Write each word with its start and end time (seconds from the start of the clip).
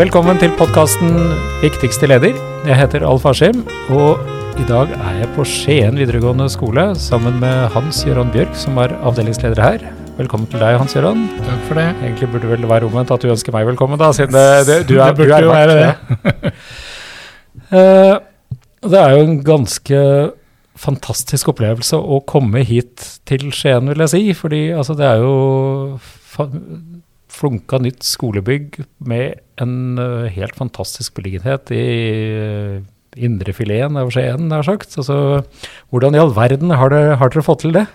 Velkommen 0.00 0.38
til 0.40 0.48
podkasten 0.56 1.10
Viktigste 1.60 2.08
leder. 2.08 2.32
Jeg 2.64 2.76
heter 2.78 3.02
Alf 3.04 3.26
Askim, 3.28 3.58
og 3.92 4.22
i 4.56 4.64
dag 4.64 4.94
er 4.96 5.18
jeg 5.18 5.28
på 5.34 5.44
Skien 5.44 5.98
videregående 6.00 6.46
skole 6.48 6.86
sammen 6.96 7.34
med 7.42 7.66
Hans 7.74 7.98
Gøran 8.08 8.30
Bjørk, 8.32 8.54
som 8.56 8.78
er 8.80 8.94
avdelingsleder 8.96 9.60
her. 9.60 9.82
Velkommen 10.16 10.48
til 10.48 10.62
deg, 10.62 10.78
Hans 10.80 10.96
Gøran. 10.96 11.26
Takk 11.44 11.66
for 11.66 11.76
det. 11.76 11.84
Egentlig 11.98 12.30
burde 12.32 12.48
vel 12.48 12.64
være 12.70 12.88
omvendt 12.88 13.12
at 13.12 13.26
du 13.26 13.28
ønsker 13.34 13.52
meg 13.52 13.68
velkommen, 13.68 14.00
da, 14.00 14.08
siden 14.16 14.32
det, 14.38 14.46
det, 14.70 14.78
du 14.88 14.94
er, 14.96 15.12
det 15.12 15.18
burde 15.18 15.28
du 15.28 15.34
er 15.36 15.44
jo 15.44 15.52
være 15.52 15.76
ja. 15.82 16.54
Eh, 17.76 18.14
det 18.88 19.02
er 19.02 19.18
jo 19.18 19.26
en 19.26 19.36
ganske 19.44 20.00
fantastisk 20.80 21.52
opplevelse 21.52 22.00
å 22.00 22.22
komme 22.24 22.64
hit 22.64 23.04
til 23.28 23.50
Skien, 23.52 23.92
vil 23.92 24.06
jeg 24.06 24.14
si. 24.14 24.24
Fordi 24.38 24.62
altså, 24.72 24.96
det 24.96 25.10
er 25.12 25.20
jo 25.20 25.36
flunka 27.30 27.80
nytt 27.82 28.04
skolebygg 28.06 28.80
med 29.06 29.40
en 29.60 30.00
eh, 30.00 30.30
helt 30.34 30.56
fantastisk 30.58 31.14
beliggenhet 31.18 31.70
i 31.74 31.84
uh, 32.34 32.80
indrefileten 33.18 33.98
av 34.00 34.10
Skien, 34.14 34.48
nær 34.50 34.66
sagt. 34.66 34.96
Altså, 35.00 35.42
hvordan 35.90 36.16
i 36.16 36.22
all 36.22 36.34
verden 36.36 36.74
har, 36.74 36.92
det, 36.94 37.16
har 37.20 37.32
dere 37.32 37.46
fått 37.46 37.64
til 37.64 37.74
det? 37.76 37.86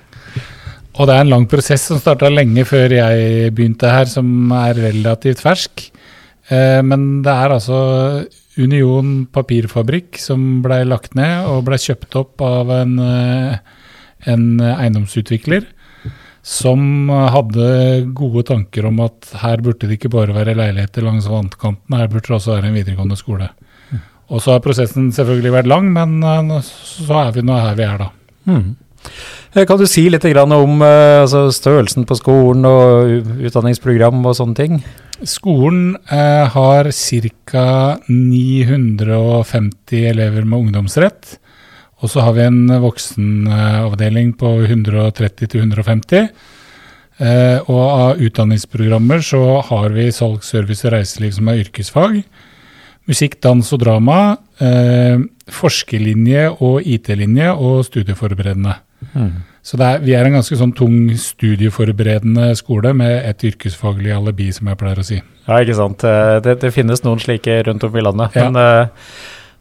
Og 0.95 1.07
det 1.07 1.15
er 1.15 1.25
en 1.25 1.33
lang 1.33 1.45
prosess 1.51 1.89
som 1.89 1.99
starta 1.99 2.29
lenge 2.31 2.63
før 2.67 2.93
jeg 2.95 3.51
begynte 3.55 3.91
her, 3.91 4.07
som 4.07 4.51
er 4.55 4.79
relativt 4.79 5.43
fersk. 5.43 5.89
Eh, 6.53 6.81
men 6.85 7.23
det 7.25 7.33
er 7.33 7.55
altså 7.55 7.79
Union 8.55 9.25
papirfabrikk 9.35 10.19
som 10.21 10.61
blei 10.63 10.83
lagt 10.87 11.17
ned 11.17 11.49
og 11.51 11.65
blei 11.67 11.79
kjøpt 11.81 12.15
opp 12.19 12.43
av 12.45 12.71
en, 12.71 12.99
eh, 13.03 13.57
en 14.31 14.45
eiendomsutvikler 14.61 15.67
som 16.45 17.09
hadde 17.09 18.03
gode 18.13 18.43
tanker 18.45 18.85
om 18.85 18.99
at 19.01 19.31
her 19.41 19.63
burde 19.65 19.87
det 19.89 19.95
ikke 19.97 20.11
bare 20.13 20.35
være 20.35 20.53
leiligheter 20.59 21.07
langs 21.07 21.25
vannkanten, 21.31 21.95
her 21.97 22.11
burde 22.11 22.27
det 22.27 22.35
også 22.37 22.53
være 22.53 22.69
en 22.69 22.77
videregående 22.77 23.17
skole. 23.17 23.47
Og 24.33 24.41
så 24.41 24.55
har 24.55 24.63
prosessen 24.65 25.11
selvfølgelig 25.13 25.51
vært 25.53 25.69
lang, 25.69 25.91
men 25.93 26.17
eh, 26.25 26.55
så 26.65 27.27
er 27.27 27.35
vi 27.35 27.43
nå 27.45 27.59
her 27.61 27.75
vi 27.77 27.85
er, 27.85 28.01
da. 28.01 28.07
Hmm. 28.49 28.73
Eh, 29.53 29.65
Kan 29.65 29.79
du 29.79 29.85
si 29.87 30.09
litt 30.09 30.25
om 30.25 30.81
eh, 30.81 31.21
altså 31.21 31.51
størrelsen 31.53 32.05
på 32.09 32.15
skolen 32.19 32.65
og 32.67 33.09
utdanningsprogram 33.45 34.25
og 34.25 34.35
sånne 34.37 34.55
ting? 34.57 34.83
Skolen 35.23 35.95
eh, 36.11 36.49
har 36.51 36.89
ca. 36.91 37.97
950 38.09 40.09
elever 40.11 40.43
med 40.43 40.59
ungdomsrett. 40.59 41.39
Og 42.03 42.11
så 42.11 42.25
har 42.25 42.35
vi 42.35 42.43
en 42.43 42.67
voksenavdeling 42.83 44.33
på 44.39 44.51
130-150. 44.67 46.27
Eh, 47.17 47.59
og 47.71 47.83
av 47.85 48.19
utdanningsprogrammer 48.19 49.23
så 49.23 49.61
har 49.69 49.93
vi 49.95 50.09
salg, 50.11 50.43
service 50.43 50.83
og 50.83 50.91
reiseliv 50.97 51.31
som 51.37 51.47
er 51.51 51.61
yrkesfag. 51.63 52.19
Musikk, 53.07 53.37
dans 53.45 53.71
og 53.71 53.79
drama. 53.85 54.19
Eh, 54.59 55.23
forskerlinje 55.51 56.49
og 56.57 56.81
IT-linje 56.83 57.53
og 57.53 57.85
studieforberedende. 57.87 58.75
Så 59.65 59.77
det 59.77 59.85
er, 59.85 60.01
vi 60.05 60.13
er 60.17 60.27
en 60.27 60.35
ganske 60.37 60.57
sånn 60.57 60.73
tung 60.77 60.97
studieforberedende 61.19 62.51
skole 62.57 62.91
med 62.97 63.15
et 63.29 63.43
yrkesfaglig 63.49 64.11
alibi, 64.13 64.51
som 64.53 64.69
jeg 64.69 64.79
pleier 64.81 65.01
å 65.01 65.05
si. 65.05 65.21
Ja, 65.47 65.57
ikke 65.61 65.77
sant. 65.77 66.03
Eh, 66.05 66.39
Det, 66.43 66.59
det 66.61 66.73
finnes 66.73 67.03
noen 67.05 67.21
slike 67.21 67.63
rundt 67.69 67.83
om 67.87 67.95
i 67.95 68.03
landet. 68.03 68.35
Ja. 68.35 68.49
Men, 68.49 68.61
eh, 68.61 68.87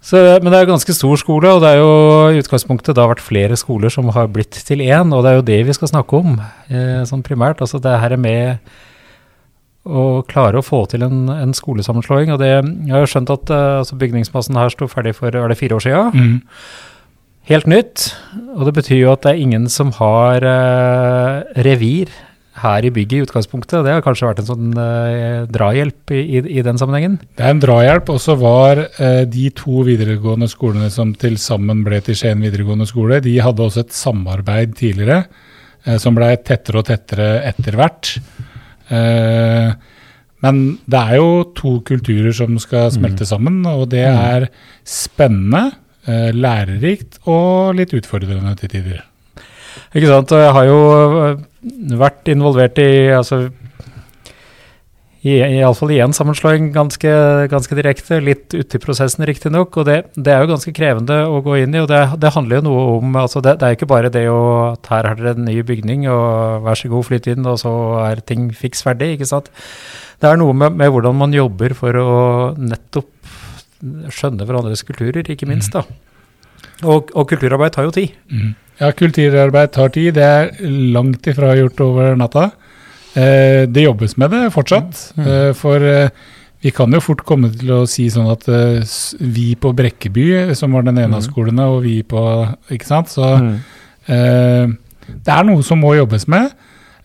så, 0.04 0.18
men 0.42 0.50
det 0.52 0.58
er 0.58 0.66
jo 0.66 0.72
ganske 0.74 0.94
stor 0.96 1.16
skole, 1.16 1.48
og 1.48 1.62
det 1.64 1.70
er 1.72 1.78
jo 1.80 1.92
i 2.34 2.40
utgangspunktet 2.42 2.96
da 2.98 3.06
vært 3.08 3.24
flere 3.24 3.56
skoler 3.56 3.92
som 3.92 4.10
har 4.12 4.28
blitt 4.32 4.58
til 4.68 4.82
én, 4.84 5.14
og 5.16 5.24
det 5.24 5.30
er 5.30 5.38
jo 5.38 5.46
det 5.48 5.60
vi 5.64 5.76
skal 5.76 5.88
snakke 5.94 6.18
om 6.20 6.34
eh, 6.68 7.00
sånn 7.08 7.24
primært. 7.24 7.62
Altså 7.64 7.80
det 7.80 7.94
her 8.02 8.12
er 8.12 8.20
med 8.20 8.74
å 9.84 10.24
klare 10.28 10.60
å 10.60 10.64
få 10.64 10.82
til 10.92 11.04
en, 11.04 11.28
en 11.32 11.56
skolesammenslåing. 11.56 12.32
og 12.32 12.40
det, 12.40 12.52
Jeg 12.52 12.92
har 12.92 13.04
jo 13.04 13.12
skjønt 13.14 13.32
at 13.32 13.52
eh, 13.52 13.78
altså 13.80 13.96
bygningsmassen 14.00 14.60
her 14.60 14.72
sto 14.72 14.88
ferdig 14.92 15.14
for 15.16 15.32
er 15.32 15.48
det 15.48 15.60
fire 15.60 15.80
år 15.80 15.86
siden. 15.86 16.12
Mm. 16.12 16.36
Helt 17.48 17.66
nytt, 17.68 18.06
og 18.56 18.68
det 18.68 18.76
betyr 18.76 19.02
jo 19.02 19.12
at 19.12 19.24
det 19.24 19.34
er 19.34 19.42
ingen 19.44 19.68
som 19.72 19.92
har 20.00 20.44
eh, 20.48 21.64
revir 21.64 22.12
her 22.62 22.84
i 22.86 22.90
bygget 22.94 23.16
i 23.18 23.22
utgangspunktet. 23.26 23.80
Det 23.82 23.90
har 23.96 24.02
kanskje 24.04 24.28
vært 24.28 24.42
en 24.44 24.46
sånn 24.46 24.76
eh, 24.78 25.46
drahjelp 25.50 26.12
i, 26.14 26.20
i, 26.38 26.42
i 26.58 26.62
den 26.62 26.78
sammenhengen. 26.78 27.16
Det 27.34 27.42
er 27.42 27.50
en 27.56 27.62
drahjelp. 27.64 28.12
Og 28.14 28.20
så 28.22 28.36
var 28.38 28.78
eh, 28.84 29.24
de 29.26 29.48
to 29.58 29.82
videregående 29.88 30.46
skolene 30.52 30.90
som 30.94 31.14
til 31.18 31.34
sammen 31.42 31.82
ble 31.86 31.98
til 32.06 32.14
Skien 32.14 32.44
videregående 32.44 32.86
skole, 32.86 33.18
de 33.24 33.34
hadde 33.42 33.66
også 33.66 33.82
et 33.82 33.96
samarbeid 33.96 34.76
tidligere 34.78 35.24
eh, 35.84 35.96
som 35.98 36.14
ble 36.14 36.30
tettere 36.46 36.78
og 36.78 36.86
tettere 36.92 37.32
etter 37.50 37.80
hvert. 37.80 38.12
Eh, 38.94 39.72
men 40.44 40.60
det 40.84 41.00
er 41.00 41.16
jo 41.16 41.28
to 41.56 41.78
kulturer 41.88 42.34
som 42.36 42.58
skal 42.60 42.90
smelte 42.92 43.24
sammen, 43.26 43.62
og 43.66 43.88
det 43.94 44.04
Mm. 44.04 44.18
er 44.20 44.46
spennende, 44.84 45.72
eh, 46.06 46.30
lærerikt 46.36 47.18
og 47.26 47.74
litt 47.78 47.94
utfordrende 47.96 48.54
til 48.60 48.68
tider. 48.68 49.02
Ikke 49.94 50.10
sant? 50.10 50.32
Og 50.34 50.42
jeg 50.42 50.54
har 50.56 50.70
jo 50.70 50.78
øh, 50.94 51.98
vært 52.00 52.32
involvert 52.32 52.80
i 52.82 52.90
altså 53.14 53.44
Iallfall 55.24 55.94
i 55.94 56.00
én 56.04 56.12
sammenslåing 56.12 56.66
ganske, 56.74 57.10
ganske 57.48 57.76
direkte, 57.78 58.18
litt 58.20 58.52
uti 58.52 58.80
prosessen 58.82 59.24
riktignok. 59.24 59.78
Og 59.80 59.86
det, 59.88 59.96
det 60.18 60.34
er 60.34 60.42
jo 60.42 60.50
ganske 60.50 60.74
krevende 60.76 61.22
å 61.24 61.38
gå 61.44 61.62
inn 61.62 61.72
i, 61.72 61.80
og 61.80 61.88
det, 61.88 62.02
det 62.20 62.32
handler 62.34 62.60
jo 62.60 62.66
noe 62.66 62.82
om 62.98 63.16
altså 63.22 63.40
det, 63.44 63.54
det 63.60 63.70
er 63.70 63.78
ikke 63.78 63.88
bare 63.88 64.12
det 64.12 64.26
å 64.28 64.42
at 64.74 64.90
her 64.92 65.08
har 65.08 65.16
dere 65.16 65.32
en 65.38 65.48
ny 65.48 65.56
bygning, 65.64 66.04
og 66.12 66.66
vær 66.66 66.76
så 66.76 66.90
god, 66.92 67.08
flytt 67.08 67.30
inn, 67.32 67.48
og 67.48 67.56
så 67.62 67.72
er 68.04 68.20
ting 68.28 68.50
fiks 68.52 68.84
ferdig, 68.84 69.14
ikke 69.16 69.30
sant. 69.30 69.48
Det 70.20 70.28
er 70.28 70.40
noe 70.40 70.56
med, 70.56 70.76
med 70.76 70.92
hvordan 70.92 71.16
man 71.16 71.36
jobber 71.36 71.72
for 71.78 71.96
å 72.00 72.10
nettopp 72.60 73.32
skjønne 74.12 74.44
hverandres 74.44 74.84
kulturer, 74.84 75.24
ikke 75.24 75.48
minst, 75.48 75.72
da. 75.72 75.86
Og, 76.84 77.14
og 77.16 77.28
kulturarbeid 77.30 77.72
tar 77.72 77.88
jo 77.88 77.96
tid. 77.96 78.12
Mm. 78.28 78.52
Ja, 78.80 78.90
kulturarbeid 78.92 79.72
tar 79.72 79.88
tid. 79.94 80.14
Det 80.14 80.22
er 80.24 80.50
langt 80.94 81.26
ifra 81.30 81.52
gjort 81.58 81.80
over 81.84 82.16
natta. 82.18 82.48
Eh, 83.14 83.66
det 83.70 83.84
jobbes 83.84 84.16
med 84.18 84.30
det 84.34 84.48
fortsatt. 84.54 85.12
Mm. 85.16 85.26
Eh, 85.30 85.52
for 85.54 85.76
eh, 85.86 86.08
vi 86.64 86.72
kan 86.74 86.90
jo 86.96 87.00
fort 87.04 87.22
komme 87.28 87.52
til 87.54 87.70
å 87.70 87.82
si 87.86 88.08
sånn 88.10 88.30
at 88.32 88.48
eh, 88.48 88.82
vi 89.20 89.52
på 89.60 89.70
Brekkeby, 89.76 90.54
som 90.58 90.72
var 90.74 90.82
den 90.88 90.98
ene 90.98 91.14
av 91.20 91.22
Mm. 91.22 91.28
skolene, 91.28 91.66
og 91.70 91.82
vi 91.84 92.02
på 92.02 92.22
Ikke 92.70 92.86
sant? 92.86 93.08
Så 93.14 93.22
Mm. 93.38 93.60
det 94.08 95.32
er 95.32 95.44
noe 95.44 95.62
som 95.62 95.80
må 95.80 95.94
jobbes 95.96 96.26
med. 96.28 96.50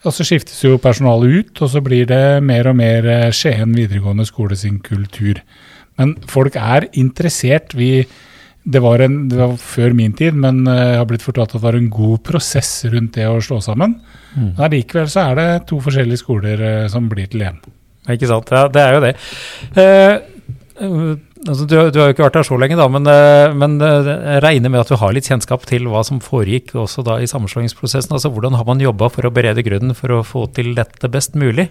Og 0.06 0.13
så 0.16 0.24
skiftes 0.24 0.62
jo 0.63 0.78
personalet 0.80 1.40
ut, 1.51 1.62
og 1.62 1.69
så 1.69 1.81
blir 1.84 2.06
det 2.07 2.41
mer 2.44 2.68
og 2.72 2.75
mer 2.80 3.31
Skien 3.36 3.74
videregående 3.75 4.25
skole 4.25 4.56
sin 4.56 4.80
kultur. 4.80 5.41
Men 6.00 6.16
folk 6.31 6.56
er 6.56 6.88
interessert. 6.94 7.74
Vi, 7.75 8.06
det, 8.64 8.81
var 8.84 9.00
en, 9.03 9.22
det 9.31 9.40
var 9.40 9.56
før 9.62 9.94
min 9.96 10.14
tid, 10.18 10.36
men 10.38 10.66
eh, 10.68 10.81
jeg 10.94 11.00
har 11.02 11.08
blitt 11.09 11.25
fortalt 11.25 11.53
at 11.53 11.59
det 11.59 11.64
var 11.64 11.78
en 11.78 11.90
god 11.94 12.20
prosess 12.28 12.74
rundt 12.92 13.16
det 13.16 13.28
å 13.30 13.40
slå 13.44 13.59
sammen. 13.64 13.96
Mm. 14.36 14.52
Men 14.58 14.74
likevel 14.75 15.09
så 15.12 15.30
er 15.30 15.40
det 15.40 15.47
to 15.70 15.80
forskjellige 15.84 16.22
skoler 16.22 16.66
eh, 16.66 16.90
som 16.92 17.08
blir 17.12 17.30
til 17.31 17.46
én. 17.48 17.58
Ikke 18.09 18.30
sant. 18.30 18.52
Ja, 18.53 18.68
det 18.72 18.84
er 18.84 18.98
jo 18.98 19.02
det. 19.06 19.14
Eh, 19.80 20.16
eh, 20.86 21.06
altså, 21.46 21.66
du, 21.66 21.78
du 21.94 22.02
har 22.02 22.09
jo 22.09 22.16
ikke 22.16 22.25
vært 22.28 22.40
der 22.42 22.50
så 22.50 22.59
lenge, 22.62 22.80
da, 22.80 22.90
men, 22.92 23.09
men 23.62 23.78
jeg 23.80 24.44
regner 24.46 24.74
med 24.74 24.84
at 24.84 24.92
du 24.92 25.00
har 25.00 25.16
litt 25.16 25.30
kjennskap 25.30 25.64
til 25.69 25.88
hva 25.92 26.03
som 26.08 26.22
foregikk 26.24 26.75
også 26.84 27.06
da 27.08 27.19
i 27.22 27.30
sammenslåingsprosessen. 27.31 28.18
Altså, 28.18 28.34
hvordan 28.34 28.59
har 28.59 28.68
man 28.68 28.84
jobba 28.84 29.12
for 29.14 29.30
å 29.30 29.34
berede 29.34 29.66
grunnen 29.66 29.98
for 29.98 30.19
å 30.19 30.25
få 30.25 30.50
til 30.58 30.75
dette 30.78 31.12
best 31.12 31.40
mulig? 31.40 31.69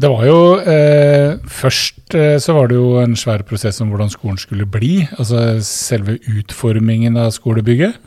Det 0.00 0.08
var 0.08 0.22
jo 0.24 0.36
eh, 0.64 1.34
Først 1.50 2.14
eh, 2.16 2.36
så 2.40 2.54
var 2.56 2.70
det 2.70 2.78
jo 2.78 2.94
en 3.02 3.16
svær 3.20 3.42
prosess 3.44 3.80
om 3.84 3.90
hvordan 3.92 4.08
skolen 4.12 4.38
skulle 4.40 4.64
bli. 4.70 5.02
Altså 5.18 5.58
selve 5.66 6.14
utformingen 6.30 7.18
av 7.20 7.32
skolebygget. 7.36 7.98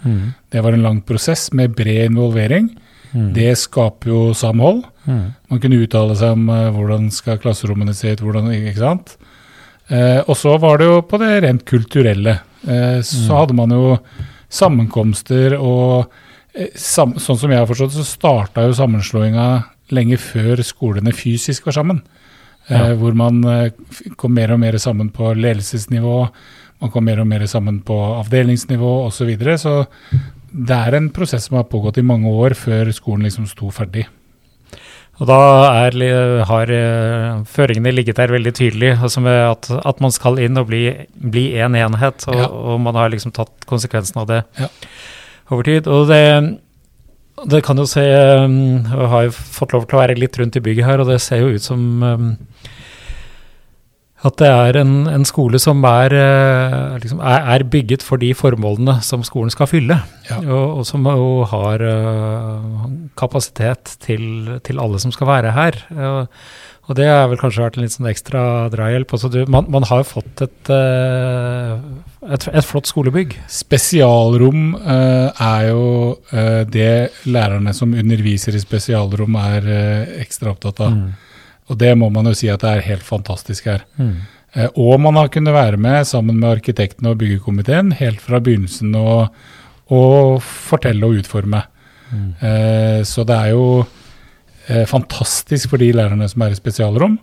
Det 0.50 0.64
var 0.66 0.74
en 0.74 0.86
lang 0.86 1.02
prosess 1.06 1.52
med 1.54 1.76
bred 1.78 2.10
involvering. 2.12 2.72
Mm. 3.14 3.28
Det 3.36 3.52
skaper 3.62 4.10
jo 4.10 4.22
samhold. 4.34 4.82
Mm. 5.06 5.26
Man 5.52 5.60
kunne 5.62 5.82
uttale 5.86 6.16
seg 6.18 6.34
om 6.34 6.48
eh, 6.50 6.72
hvordan 6.74 7.12
skal 7.14 7.38
klasserommene 7.44 7.94
se 7.94 8.16
ut, 8.16 8.24
hvordan, 8.26 8.50
ikke 8.56 8.80
sant. 8.82 9.16
Eh, 9.94 10.22
og 10.26 10.34
så 10.40 10.56
var 10.64 10.80
det 10.82 10.88
jo 10.90 11.02
på 11.06 11.20
det 11.22 11.34
rent 11.46 11.66
kulturelle. 11.70 12.40
Eh, 12.66 13.02
så 13.06 13.28
Mm. 13.28 13.36
hadde 13.38 13.54
man 13.60 13.70
jo 13.76 13.98
sammenkomster 14.54 15.56
og 15.60 16.10
eh, 16.56 16.70
sam, 16.76 17.16
Sånn 17.20 17.38
som 17.40 17.52
jeg 17.52 17.60
har 17.62 17.70
forstått 17.70 17.96
så 17.98 18.06
starta 18.08 18.66
jo 18.68 18.76
sammenslåinga 18.78 19.48
lenge 19.92 20.18
før 20.18 20.62
skolene 20.64 21.12
fysisk 21.14 21.66
var 21.66 21.74
sammen. 21.74 22.02
Eh, 22.70 22.78
Ja. 22.78 22.94
Hvor 22.96 23.14
man 23.14 23.44
eh, 23.44 23.72
kom 24.16 24.34
mer 24.34 24.52
og 24.54 24.60
mer 24.60 24.78
sammen 24.78 25.10
på 25.12 25.34
ledelsesnivå, 25.36 26.30
man 26.82 26.92
kom 26.92 27.04
mer 27.06 27.20
og 27.20 27.28
mer 27.28 27.46
sammen 27.48 27.82
på 27.82 27.96
avdelingsnivå 28.22 29.06
osv. 29.08 29.18
Så, 29.18 29.26
videre. 29.26 29.58
så 29.58 29.86
det 30.54 30.76
er 30.76 30.96
en 30.96 31.10
prosess 31.10 31.46
som 31.50 31.58
har 31.58 31.64
pågått 31.68 31.98
i 31.98 32.02
mange 32.06 32.28
år 32.30 32.54
før 32.56 32.92
skolen 32.94 33.24
liksom 33.28 33.48
sto 33.48 33.70
ferdig. 33.72 34.06
Og 35.22 35.28
da 35.30 35.38
er, 35.86 35.96
har 36.50 36.72
eh, 36.74 37.44
føringene 37.46 37.92
ligget 37.94 38.18
der 38.18 38.32
veldig 38.34 38.54
tydelig, 38.58 38.96
altså 38.98 39.22
at, 39.30 39.70
at 39.86 40.00
man 40.02 40.12
skal 40.12 40.40
inn 40.42 40.58
og 40.58 40.68
bli, 40.72 40.88
bli 41.14 41.52
en 41.62 41.76
enhet, 41.78 42.26
og, 42.28 42.36
Ja. 42.40 42.48
og 42.48 42.80
man 42.82 42.96
har 42.96 43.10
liksom 43.14 43.32
tatt 43.32 43.66
konsekvensen 43.70 44.18
av 44.24 44.28
det 44.28 44.44
Ja. 44.60 44.68
over 45.52 45.64
tid. 45.64 45.88
Og 45.88 46.08
det, 46.10 46.24
det 47.50 47.64
kan 47.66 47.80
jo 47.82 47.86
se 47.90 48.04
um, 48.46 48.86
Jeg 48.86 49.10
har 49.10 49.28
jo 49.28 49.34
fått 49.34 49.74
lov 49.74 49.88
til 49.88 49.98
å 49.98 50.02
være 50.04 50.18
litt 50.20 50.38
rundt 50.40 50.58
i 50.60 50.64
bygget 50.64 50.86
her, 50.86 51.02
og 51.02 51.10
det 51.10 51.20
ser 51.24 51.42
jo 51.42 51.56
ut 51.56 51.66
som 51.66 52.04
um, 52.04 52.28
at 54.24 54.40
det 54.40 54.48
er 54.48 54.78
en, 54.80 54.92
en 55.12 55.26
skole 55.28 55.60
som 55.60 55.84
er, 55.88 56.14
eh, 56.16 56.98
liksom, 57.04 57.20
er, 57.20 57.48
er, 57.58 57.66
bygget 57.68 58.04
for 58.06 58.22
de 58.22 58.32
formålene 58.38 59.02
som 59.04 59.24
skolen 59.28 59.52
skal 59.52 59.68
fylle. 59.68 59.98
Ja. 60.30 60.38
Og, 60.40 60.78
og, 60.80 60.84
som 60.88 61.04
jo 61.10 61.44
har 61.52 61.84
uh, 61.84 62.86
kapasitet 63.20 63.98
til, 64.04 64.54
til, 64.64 64.80
alle 64.80 65.02
som 65.04 65.12
skal 65.12 65.28
være 65.28 65.52
her. 65.58 65.80
Uh, 65.92 66.24
og 66.88 66.96
det 67.00 67.08
har 67.08 67.28
vel 67.32 67.40
kanskje 67.40 67.64
vært 67.64 67.78
en 67.80 67.84
litt 67.84 67.96
sånn 67.96 68.08
ekstra 68.12 68.46
drahjelp. 68.72 69.12
Altså 69.16 69.44
man, 69.52 69.68
man, 69.72 69.88
har 69.92 70.04
jo 70.04 70.10
fått 70.14 70.46
et, 70.48 70.72
uh, 70.72 71.84
et, 72.24 72.48
et, 72.48 72.64
flott 72.68 72.88
skolebygg. 72.88 73.36
Spesialrom 73.52 74.74
er 74.80 75.68
jo 75.68 76.16
det 76.72 77.28
lærerne 77.28 77.76
som 77.76 77.92
underviser 77.92 78.56
i 78.56 78.64
spesialrom 78.64 79.36
er 79.44 79.70
ekstra 80.24 80.56
opptatt 80.56 80.84
av. 80.88 80.96
Mm. 80.96 81.33
Og 81.72 81.80
det 81.80 81.94
må 82.00 82.10
man 82.14 82.28
jo 82.30 82.36
si 82.38 82.50
at 82.52 82.64
det 82.64 82.72
er 82.72 82.88
helt 82.90 83.06
fantastisk 83.08 83.70
her. 83.72 83.86
Mm. 83.98 84.16
Eh, 84.54 84.70
og 84.76 85.00
man 85.02 85.18
har 85.18 85.32
kunnet 85.34 85.56
være 85.56 85.80
med 85.82 86.08
sammen 86.08 86.40
med 86.40 86.60
arkitektene 86.60 87.14
og 87.14 87.22
byggekomiteen 87.22 87.94
helt 87.98 88.22
fra 88.22 88.42
begynnelsen 88.44 88.94
og, 89.00 89.34
og 89.94 90.42
fortelle 90.44 91.08
og 91.08 91.22
utforme. 91.24 91.64
Mm. 92.12 92.30
Eh, 92.38 93.00
så 93.08 93.26
det 93.28 93.38
er 93.38 93.54
jo 93.56 93.68
eh, 94.68 94.86
fantastisk 94.90 95.72
for 95.74 95.82
de 95.82 95.94
lærerne 95.96 96.28
som 96.30 96.46
er 96.46 96.54
i 96.54 96.60
spesialrom. 96.60 97.18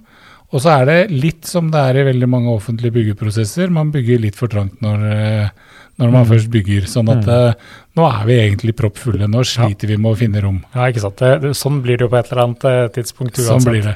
Og 0.51 0.63
så 0.63 0.73
er 0.81 0.89
det 0.89 0.99
litt 1.15 1.47
som 1.47 1.69
det 1.71 1.81
er 1.81 2.01
i 2.01 2.07
veldig 2.09 2.29
mange 2.31 2.51
offentlige 2.51 2.95
byggeprosesser. 2.97 3.71
Man 3.71 3.93
bygger 3.95 4.23
litt 4.25 4.39
for 4.39 4.51
trangt 4.51 4.81
når, 4.83 5.05
eh, 5.07 5.77
når 6.03 6.09
man 6.11 6.25
mm. 6.25 6.31
først 6.33 6.51
bygger. 6.51 6.89
Sånn 6.91 7.11
at 7.13 7.23
mm. 7.23 7.31
uh, 7.31 7.77
nå 7.99 8.07
er 8.09 8.25
vi 8.27 8.39
egentlig 8.41 8.75
proppfulle. 8.79 9.29
Nå 9.31 9.45
sliter 9.47 9.87
ja. 9.87 9.93
vi 9.93 9.99
med 10.03 10.11
å 10.11 10.19
finne 10.19 10.43
rom. 10.43 10.59
Ja, 10.75 10.89
ikke 10.91 11.05
sant. 11.05 11.23
Det, 11.23 11.53
sånn 11.59 11.79
blir 11.85 12.01
det 12.01 12.09
jo 12.09 12.11
på 12.11 12.19
et 12.19 12.33
eller 12.33 12.49
annet 12.49 12.67
uh, 12.67 12.87
tidspunkt 12.97 13.39
uansett. 13.39 13.53
Sånn 13.53 13.69
blir 13.69 13.87
det. 13.87 13.95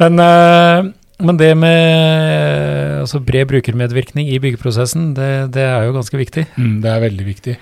Men, 0.00 0.22
uh, 0.24 0.88
men 1.28 1.42
det 1.42 1.50
med 1.60 3.02
altså 3.02 3.20
bred 3.24 3.52
brukermedvirkning 3.52 4.32
i 4.32 4.40
byggeprosessen, 4.40 5.12
det, 5.16 5.30
det, 5.58 5.68
er 5.68 5.84
jo 5.90 5.94
ganske 5.98 6.20
viktig. 6.20 6.46
Mm, 6.56 6.80
det 6.84 6.90
er 6.92 7.04
veldig 7.04 7.28
viktig. 7.28 7.54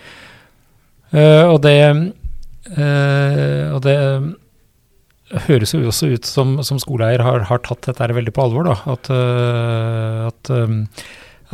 og 1.15 1.59
det, 1.63 1.77
og 2.75 3.79
det 3.85 3.99
høres 5.49 5.75
jo 5.75 5.83
også 5.91 6.13
ut 6.15 6.29
som, 6.29 6.57
som 6.67 6.81
skoleeier 6.83 7.23
har, 7.25 7.45
har, 7.49 7.63
tatt 7.65 7.87
dette 7.89 8.15
veldig 8.17 8.35
på 8.35 8.47
alvor. 8.47 8.71
Da. 8.71 8.77
At, 8.95 9.11
at 10.31 10.51
um, 10.55 10.83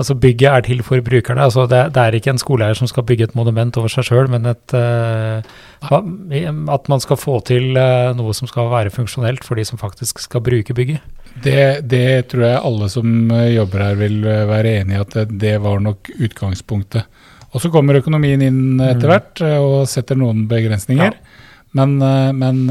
Altså 0.01 0.15
Bygget 0.17 0.49
er 0.49 0.63
til 0.65 0.83
for 0.87 1.03
brukerne. 1.05 1.43
altså 1.43 1.67
det, 1.67 1.81
det, 1.95 2.03
er 2.03 2.15
ikke 2.17 2.31
en 2.31 2.41
skoleeier 2.41 2.79
som 2.79 2.89
skal 2.89 3.05
bygge 3.05 3.27
et 3.29 3.35
monument 3.35 3.77
over 3.77 3.91
seg 3.93 4.07
sjøl, 4.07 4.31
men 4.33 4.47
et, 4.49 4.73
uh, 4.73 5.43
at 5.91 6.89
man 6.89 7.03
skal 7.05 7.19
få 7.21 7.41
til 7.45 7.77
uh, 7.77 8.15
noe 8.17 8.33
som 8.37 8.49
skal 8.49 8.71
være 8.71 8.95
funksjonelt 8.95 9.45
for 9.45 9.61
de 9.61 9.67
som 9.69 9.81
faktisk 9.81 10.23
skal 10.25 10.45
bruke 10.47 10.77
bygget. 10.77 11.05
Det, 11.45 11.83
det 11.91 12.31
tror 12.31 12.47
jeg 12.47 12.63
alle 12.71 12.89
som 12.91 13.31
jobber 13.31 13.85
her 13.85 13.99
vil 14.01 14.25
være 14.25 14.79
enig 14.81 14.97
i 14.97 15.03
at 15.03 15.13
det, 15.19 15.27
det 15.43 15.55
var 15.63 15.83
nok 15.85 16.11
utgangspunktet. 16.17 17.21
Og 17.51 17.63
så 17.63 17.71
kommer 17.71 17.99
økonomien 17.99 18.41
inn 18.47 18.81
etter 18.81 19.05
mm. 19.05 19.11
hvert 19.11 19.43
og 19.59 19.77
setter 19.91 20.19
noen 20.19 20.47
begrensninger. 20.51 21.13
Ja. 21.13 21.47
Men, 21.79 21.99
men 22.35 22.65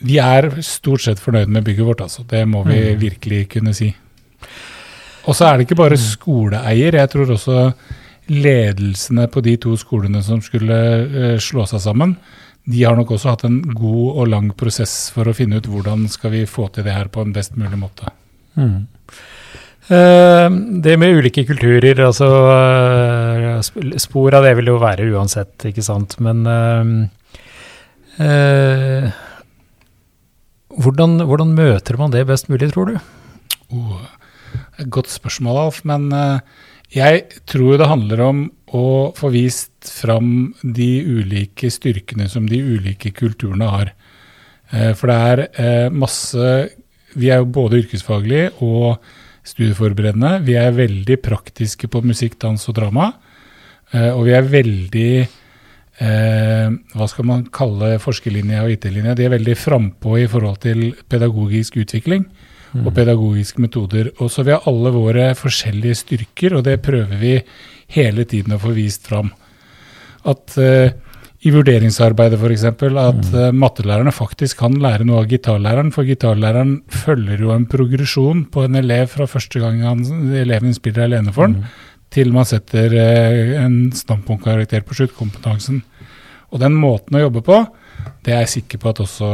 vi 0.00 0.16
er 0.22 0.48
stort 0.64 1.04
sett 1.04 1.20
fornøyd 1.20 1.50
med 1.52 1.64
bygget 1.66 1.86
vårt, 1.86 2.04
altså. 2.06 2.24
Det 2.28 2.44
må 2.48 2.62
vi 2.64 2.78
mm. 2.78 3.00
virkelig 3.00 3.40
kunne 3.52 3.74
si. 3.76 3.90
Og 5.28 5.36
så 5.36 5.46
er 5.46 5.58
det 5.58 5.66
ikke 5.66 5.80
bare 5.82 5.98
mm. 5.98 6.04
skoleeier. 6.04 6.96
Jeg 6.96 7.12
tror 7.12 7.34
også 7.34 7.64
ledelsene 8.30 9.26
på 9.30 9.42
de 9.44 9.56
to 9.60 9.74
skolene 9.80 10.22
som 10.24 10.40
skulle 10.44 10.78
uh, 11.10 11.34
slå 11.42 11.66
seg 11.68 11.82
sammen, 11.84 12.14
de 12.70 12.84
har 12.84 12.94
nok 12.94 13.14
også 13.16 13.32
hatt 13.32 13.46
en 13.48 13.58
god 13.74 14.20
og 14.20 14.28
lang 14.30 14.50
prosess 14.54 15.08
for 15.14 15.26
å 15.26 15.34
finne 15.34 15.58
ut 15.58 15.66
hvordan 15.66 16.04
skal 16.12 16.34
vi 16.34 16.44
få 16.46 16.68
til 16.70 16.84
det 16.86 16.92
her 16.94 17.08
på 17.10 17.24
en 17.24 17.32
best 17.34 17.56
mulig 17.58 17.78
måte. 17.80 18.12
Mm. 18.54 18.84
Uh, 19.90 20.46
det 20.84 20.94
med 21.00 21.16
ulike 21.18 21.42
kulturer, 21.48 22.04
altså 22.04 22.28
uh, 22.28 23.96
Spor 23.98 24.36
av 24.38 24.44
det 24.46 24.54
vil 24.60 24.70
jo 24.70 24.76
være 24.80 25.08
uansett, 25.10 25.56
ikke 25.68 25.82
sant. 25.84 26.14
Men 26.22 26.46
hvordan, 30.78 31.18
hvordan, 31.26 31.54
møter 31.56 31.98
man 31.98 32.12
det 32.14 32.26
best 32.28 32.50
mulig, 32.50 32.70
tror 32.72 32.92
du? 32.92 32.98
Oh. 33.74 34.00
Godt 34.90 35.10
spørsmål, 35.12 35.58
Alf. 35.66 35.80
Men 35.88 36.08
uh, 36.14 36.40
jeg 36.94 37.26
tror 37.50 37.78
det 37.80 37.90
handler 37.90 38.22
om 38.24 38.44
å 38.76 38.84
få 39.18 39.32
vist 39.34 39.90
fram 39.90 40.52
de 40.62 40.90
ulike 41.04 41.70
styrkene 41.72 42.28
som 42.30 42.46
de 42.48 42.60
ulike 42.62 43.12
kulturene 43.16 43.70
har. 43.70 43.94
Uh, 44.72 44.92
for 44.98 45.10
det 45.10 45.18
er 45.18 45.44
uh, 45.58 45.88
masse 45.90 46.52
Vi 47.18 47.26
er 47.26 47.40
jo 47.40 47.50
både 47.50 47.80
yrkesfaglige 47.82 48.52
og 48.62 49.00
studieforberedende. 49.42 50.44
Vi 50.46 50.54
er 50.54 50.76
veldig 50.76 51.16
praktiske 51.24 51.88
på 51.90 52.04
musikk, 52.06 52.38
dans 52.38 52.68
og 52.70 52.76
drama. 52.76 53.08
og 53.90 54.20
vi 54.28 54.30
er 54.30 54.46
veldig 54.46 55.26
hva 56.00 57.06
skal 57.10 57.26
man 57.28 57.42
kalle 57.52 57.98
forskerlinja 58.00 58.62
og 58.64 58.70
IT-linja? 58.72 59.12
De 59.12 59.26
er 59.26 59.34
veldig 59.34 59.56
frampå 59.60 60.14
i 60.16 60.28
forhold 60.32 60.62
til 60.62 60.94
pedagogisk 61.12 61.76
utvikling 61.82 62.24
mm. 62.72 62.86
og 62.86 62.94
pedagogiske 62.96 63.62
metoder. 63.62 64.10
Og 64.20 64.30
så 64.32 64.44
vi 64.46 64.54
har 64.54 64.66
alle 64.70 64.92
våre 64.94 65.30
forskjellige 65.38 66.00
styrker, 66.04 66.56
og 66.56 66.64
det 66.66 66.80
prøver 66.84 67.20
vi 67.20 67.36
hele 67.96 68.26
tiden 68.28 68.56
å 68.56 68.62
få 68.62 68.74
vist 68.76 69.08
fram. 69.10 69.32
At 70.30 70.56
uh, 70.60 70.90
i 71.40 71.52
vurderingsarbeidet 71.54 72.38
f.eks. 72.38 72.66
at 72.68 73.30
uh, 73.32 73.50
mattelærerne 73.56 74.12
faktisk 74.12 74.60
kan 74.60 74.76
lære 74.82 75.06
noe 75.08 75.22
av 75.22 75.30
gitarlæreren, 75.30 75.92
for 75.94 76.08
gitarlæreren 76.08 76.80
følger 76.92 77.46
jo 77.46 77.54
en 77.54 77.68
progresjon 77.70 78.44
på 78.52 78.66
en 78.66 78.80
elev 78.82 79.08
fra 79.14 79.28
første 79.30 79.62
gang 79.62 79.80
han, 79.86 80.04
eleven 80.36 80.76
spiller 80.76 81.08
alene 81.08 81.32
for 81.34 81.48
den, 81.48 81.62
mm. 81.64 82.02
til 82.12 82.34
man 82.36 82.48
setter 82.48 82.92
uh, 82.92 83.56
en 83.64 83.80
standpunktkarakter 83.96 84.84
på 84.86 85.00
sluttkompetansen. 85.00 85.82
Og 86.50 86.62
den 86.62 86.76
måten 86.78 87.18
å 87.18 87.24
jobbe 87.24 87.42
på, 87.46 87.60
det 88.26 88.34
er 88.34 88.42
jeg 88.44 88.54
sikker 88.56 88.80
på 88.82 88.92
at 88.92 89.02
også 89.04 89.30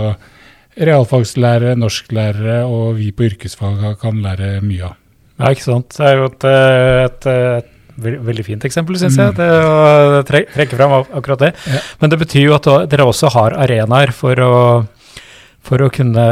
realfagslærere, 0.76 1.76
norsklærere 1.80 2.58
og 2.68 2.98
vi 2.98 3.12
på 3.16 3.30
yrkesfag 3.30 3.96
kan 4.00 4.20
lære 4.24 4.58
mye 4.64 4.90
av. 4.90 4.98
Ja, 5.36 5.52
ikke 5.52 5.66
sant. 5.66 5.96
Det 5.96 6.04
er 6.04 6.20
jo 6.20 6.28
et, 6.28 6.46
et, 6.48 7.28
et 7.60 7.72
veldig 8.28 8.44
fint 8.44 8.64
eksempel, 8.68 8.98
syns 9.00 9.16
jeg, 9.20 9.32
mm. 9.32 9.38
det 9.40 9.48
å 9.64 10.22
trekke 10.28 10.76
fram 10.76 10.98
akkurat 11.00 11.46
det. 11.46 11.52
Ja. 11.68 11.80
Men 12.02 12.12
det 12.12 12.20
betyr 12.20 12.46
jo 12.48 12.56
at 12.56 12.68
dere 12.92 13.08
også 13.08 13.32
har 13.36 13.56
arenaer 13.64 14.12
for 14.16 14.44
å 14.44 14.54
for 15.66 15.82
å 15.82 15.90
kunne 15.90 16.24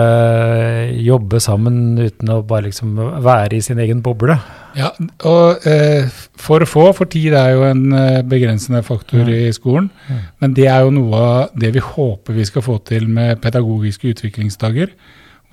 jobbe 1.03 1.41
sammen 1.43 1.97
uten 1.99 2.31
å 2.31 2.43
bare 2.47 2.69
liksom 2.69 2.95
være 3.25 3.59
i 3.59 3.65
sin 3.67 3.81
egen 3.83 4.03
boble. 4.05 4.37
Ja, 4.75 4.91
og 5.31 5.67
eh, 5.71 6.07
for 6.41 6.65
få, 6.67 6.89
for 6.97 7.11
tid 7.11 7.35
er 7.39 7.53
jo 7.55 7.65
en 7.69 7.93
eh, 7.95 8.23
begrensende 8.27 8.83
faktor 8.87 9.29
ja. 9.31 9.49
i 9.49 9.53
skolen. 9.55 9.91
Mm. 10.09 10.23
Men 10.43 10.57
det 10.57 10.67
er 10.71 10.87
jo 10.87 10.95
noe 10.95 11.21
av 11.21 11.59
det 11.61 11.75
vi 11.77 11.83
håper 11.85 12.39
vi 12.39 12.47
skal 12.49 12.65
få 12.67 12.79
til 12.89 13.07
med 13.11 13.41
pedagogiske 13.45 14.15
utviklingsdager. 14.15 14.95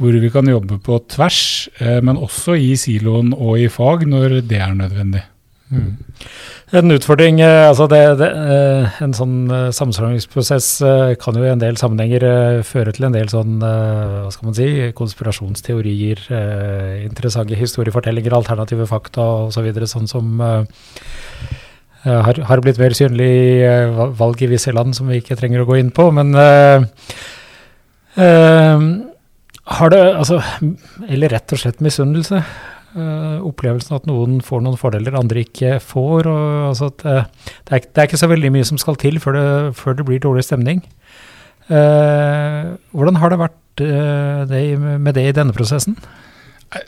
Hvor 0.02 0.18
vi 0.18 0.32
kan 0.34 0.48
jobbe 0.50 0.80
på 0.82 0.98
tvers, 1.14 1.70
eh, 1.80 2.00
men 2.02 2.18
også 2.18 2.58
i 2.58 2.74
siloen 2.80 3.36
og 3.38 3.60
i 3.62 3.70
fag 3.70 4.08
når 4.10 4.42
det 4.50 4.62
er 4.62 4.74
nødvendig. 4.78 5.26
Mm. 5.72 5.92
En 6.76 6.92
utfordring, 6.92 7.40
eh, 7.40 7.68
altså 7.70 7.88
det, 7.88 8.02
det, 8.20 8.28
eh, 8.28 8.98
En 9.04 9.14
sånn 9.16 9.48
samsvaringsprosess 9.48 10.68
sammenslåingsprosess 10.82 11.20
kan 11.24 11.40
jo 11.40 11.46
i 11.46 11.52
en 11.52 11.64
del 11.64 11.80
sammenhenger 11.80 12.62
føre 12.68 12.92
til 12.96 13.08
en 13.08 13.16
del 13.16 13.32
sånn, 13.32 13.58
hva 13.64 14.30
skal 14.34 14.50
man 14.50 14.58
si, 14.58 14.68
konspirasjonsteorier, 14.98 16.26
interessante 17.06 17.56
historiefortellinger, 17.60 18.36
alternative 18.36 18.88
fakta 18.90 19.24
osv. 19.48 19.56
så 19.56 19.66
videre, 19.66 19.88
sånn 19.88 20.12
som 20.12 20.44
har, 22.04 22.42
har, 22.50 22.62
blitt 22.64 22.80
mer 22.82 22.96
synlig 22.98 23.30
i 23.30 24.12
valg 24.18 24.42
i 24.42 24.50
visse 24.50 24.74
land 24.74 24.96
som 24.98 25.10
vi 25.12 25.22
ikke 25.22 25.38
trenger 25.40 25.64
å 25.64 25.70
gå 25.70 25.78
inn 25.78 25.92
på. 25.94 26.08
Men 26.16 26.34
uh, 26.34 26.82
uh, 28.18 28.86
har 29.78 29.94
det 29.94 30.02
altså 30.10 30.42
Eller 31.08 31.32
rett 31.36 31.54
og 31.54 31.62
slett 31.62 31.84
misunnelse. 31.84 32.42
Uh, 32.92 33.40
opplevelsen 33.48 33.96
at 33.96 34.08
noen 34.10 34.42
får 34.44 34.66
noen 34.66 34.80
fordeler 34.80 35.16
andre 35.16 35.46
ikke 35.46 35.78
får. 35.80 36.28
Altså 36.68 36.90
at, 36.92 37.04
uh, 37.08 37.52
det, 37.70 37.78
er, 37.78 37.86
det, 37.86 37.94
er, 37.96 38.08
ikke 38.10 38.20
så 38.20 38.28
veldig 38.28 38.50
mye 38.52 38.68
som 38.68 38.80
skal 38.82 38.98
til 39.00 39.20
før 39.24 39.38
det, 39.38 39.46
før 39.80 39.96
det 39.96 40.06
blir 40.10 40.20
dårlig 40.24 40.44
stemning. 40.44 40.82
Uh, 41.72 42.76
hvordan 42.92 43.20
har 43.22 43.32
det 43.32 43.40
vært 43.46 43.58
det, 43.80 44.66
med 45.00 45.16
det 45.16 45.24
i 45.30 45.36
denne 45.38 45.56
prosessen? 45.56 45.96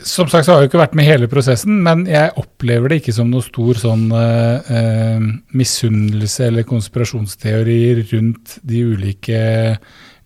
Som 0.03 0.27
sagt 0.31 0.45
så 0.45 0.53
har 0.53 0.63
jeg 0.63 0.71
ikke 0.71 0.81
vært 0.81 0.97
med 0.99 1.07
hele 1.07 1.29
prosessen, 1.31 1.77
men 1.85 2.03
jeg 2.07 2.33
opplever 2.39 2.91
det 2.91 2.97
ikke 2.99 3.15
som 3.15 3.31
noe 3.31 3.43
stor 3.43 3.79
sånn 3.79 4.03
misunnelse 5.55 6.47
eller 6.47 6.67
konspirasjonsteorier 6.67 8.03
rundt 8.11 8.57
de 8.67 8.83
ulike, 8.91 9.41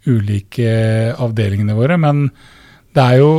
ulike 0.09 0.73
avdelingene 1.13 1.77
våre. 1.77 1.97
Men 2.01 2.27
det 2.97 3.05
er 3.05 3.21
jo 3.21 3.31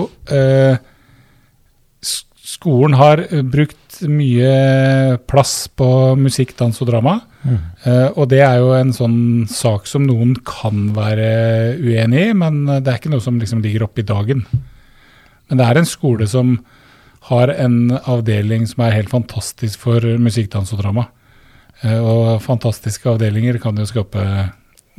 skolen 2.48 2.96
har 2.96 3.20
eh, 3.26 3.42
brukt 3.44 3.98
mye 4.08 5.18
plass 5.28 5.66
på 5.76 5.88
musikk, 6.20 6.54
dans 6.58 6.78
og 6.82 6.88
drama. 6.90 7.18
Mm. 7.44 7.58
Uh, 7.84 8.08
og 8.18 8.28
det 8.32 8.40
er 8.44 8.58
jo 8.60 8.72
en 8.76 8.90
sånn 8.96 9.18
sak 9.50 9.86
som 9.88 10.04
noen 10.08 10.32
kan 10.46 10.88
være 10.96 11.28
uenig 11.78 12.24
i, 12.30 12.32
men 12.36 12.64
det 12.66 12.88
er 12.90 12.98
ikke 12.98 13.12
noe 13.12 13.22
som 13.24 13.38
liksom 13.40 13.60
ligger 13.64 13.84
oppe 13.86 14.02
i 14.02 14.08
dagen. 14.08 14.42
Men 15.48 15.60
det 15.60 15.66
er 15.68 15.80
en 15.80 15.88
skole 15.88 16.26
som 16.28 16.56
har 17.28 17.50
en 17.54 17.78
avdeling 18.08 18.66
som 18.70 18.84
er 18.86 18.94
helt 18.96 19.10
fantastisk 19.12 19.80
for 19.84 20.04
musikk, 20.20 20.50
dans 20.54 20.72
og 20.74 20.80
drama. 20.82 21.06
Eh, 21.82 21.98
og 22.00 22.40
fantastiske 22.44 23.08
avdelinger 23.10 23.58
kan 23.62 23.76
jo 23.78 23.86
skape 23.88 24.22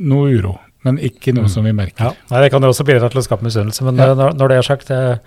noe 0.00 0.32
uro, 0.32 0.56
men 0.86 0.98
ikke 0.98 1.34
noe 1.36 1.44
Mm. 1.48 1.52
som 1.52 1.64
vi 1.64 1.72
merker. 1.76 2.04
Ja, 2.10 2.12
nei, 2.30 2.40
Det 2.42 2.50
kan 2.52 2.62
jo 2.62 2.68
også 2.72 2.86
bidra 2.88 3.10
til 3.10 3.20
å 3.20 3.26
skape 3.26 3.44
misunnelse, 3.44 3.82
men 3.84 3.96
Ja. 3.96 4.10
eh, 4.12 4.14
når, 4.16 4.36
når 4.38 4.48
det 4.48 4.56
er 4.58 4.62
sagt 4.62 4.88
Jeg 4.88 5.20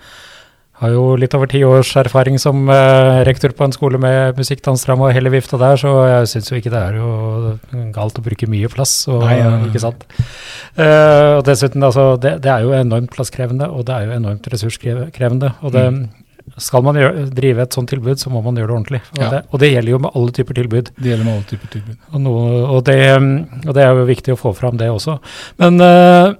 har 0.80 0.90
jo 0.90 1.02
litt 1.20 1.34
over 1.38 1.46
ti 1.50 1.60
års 1.66 1.92
erfaring 2.00 2.38
som 2.42 2.64
eh, 2.72 3.20
rektor 3.28 3.52
på 3.54 3.64
en 3.68 3.74
skole 3.74 3.98
med 4.02 4.36
musikk, 4.40 4.64
og 4.66 5.12
hele 5.14 5.30
vifta 5.30 5.58
der, 5.60 5.76
så 5.78 5.92
jeg 6.08 6.26
syns 6.32 6.50
jo 6.50 6.58
ikke 6.58 6.72
det 6.74 6.80
er 6.80 6.96
jo 6.98 7.90
galt 7.94 8.18
å 8.18 8.24
bruke 8.26 8.48
mye 8.50 8.68
plass. 8.72 9.06
Og, 9.08 9.22
Nei, 9.22 9.38
ja. 9.38 9.52
Ikke 9.68 9.82
sant? 9.84 10.02
Eh, 10.74 11.38
og 11.38 11.44
dessuten, 11.46 11.82
altså, 11.86 12.16
det, 12.20 12.40
det 12.42 12.50
er 12.50 12.66
jo 12.66 12.74
enormt 12.74 13.12
plasskrevende, 13.14 13.70
og 13.70 13.86
det 13.86 13.94
er 13.94 14.08
jo 14.10 14.18
enormt 14.18 14.50
ressurskrevende. 14.50 15.54
Og 15.62 15.72
det, 15.72 15.86
Mm. 15.94 16.04
skal 16.60 16.82
man 16.84 16.94
gjøre, 16.98 17.22
drive 17.32 17.62
et 17.62 17.72
sånt 17.72 17.88
tilbud, 17.88 18.18
så 18.20 18.28
må 18.30 18.42
man 18.44 18.54
gjøre 18.54 18.68
det 18.68 18.74
ordentlig. 18.76 19.00
Og, 19.14 19.22
Ja. 19.22 19.30
det, 19.30 19.38
og 19.50 19.60
det 19.60 19.70
gjelder 19.72 19.90
jo 19.94 19.98
med 20.04 20.10
alle 20.14 20.30
typer 20.36 20.54
tilbud. 20.58 20.90
Det 21.00 21.08
gjelder 21.08 21.24
med 21.24 21.34
alle 21.38 21.48
typer 21.48 21.70
tilbud. 21.72 21.96
Og, 22.12 22.20
noe, 22.20 22.42
og, 22.68 22.84
det, 22.84 22.98
og 23.66 23.72
det 23.74 23.82
er 23.86 23.94
jo 23.96 24.04
viktig 24.10 24.34
å 24.34 24.40
få 24.42 24.52
fram 24.54 24.76
det 24.76 24.90
også. 24.92 25.16
Men 25.58 25.80
eh, 25.80 26.34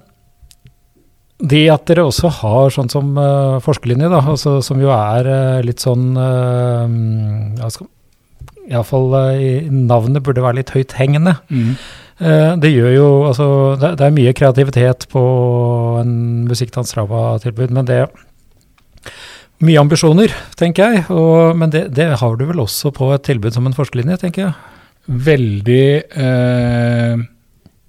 det 1.51 1.65
at 1.73 1.85
dere 1.91 2.07
også 2.09 2.31
har 2.41 2.73
sånn 2.75 2.91
som 2.93 3.13
uh, 3.19 3.61
forskerlinje, 3.65 4.09
da, 4.13 4.23
altså, 4.35 4.57
som 4.65 4.81
jo 4.81 4.93
er 4.95 5.29
uh, 5.29 5.65
litt 5.67 5.83
sånn 5.85 6.15
uh, 6.17 7.69
skal, 7.73 7.91
Iallfall 8.71 9.13
uh, 9.13 9.69
navnet 9.69 10.25
burde 10.25 10.45
være 10.45 10.63
litt 10.63 10.73
høythengende. 10.73 11.37
Mm. 11.53 11.75
Uh, 12.21 12.53
det 12.63 12.71
gjør 12.71 12.93
jo 12.95 13.09
Altså, 13.29 13.47
det, 13.81 13.97
det 13.99 14.07
er 14.07 14.15
mye 14.15 14.35
kreativitet 14.37 15.09
på 15.13 15.25
en 16.01 16.15
musikk, 16.49 16.73
dans, 16.77 16.95
drama-tilbud, 16.97 17.75
men 17.75 17.91
det 17.91 18.07
Mye 19.65 19.81
ambisjoner, 19.81 20.33
tenker 20.59 20.91
jeg. 20.91 21.05
Og, 21.15 21.55
men 21.57 21.71
det, 21.73 21.87
det 21.97 22.09
har 22.21 22.37
du 22.37 22.43
vel 22.49 22.63
også 22.65 22.91
på 22.95 23.13
et 23.15 23.23
tilbud 23.25 23.55
som 23.55 23.69
en 23.69 23.77
forskerlinje, 23.77 24.19
tenker 24.25 24.49
jeg. 24.49 24.55
Veldig 25.05 25.87
eh, 26.25 27.23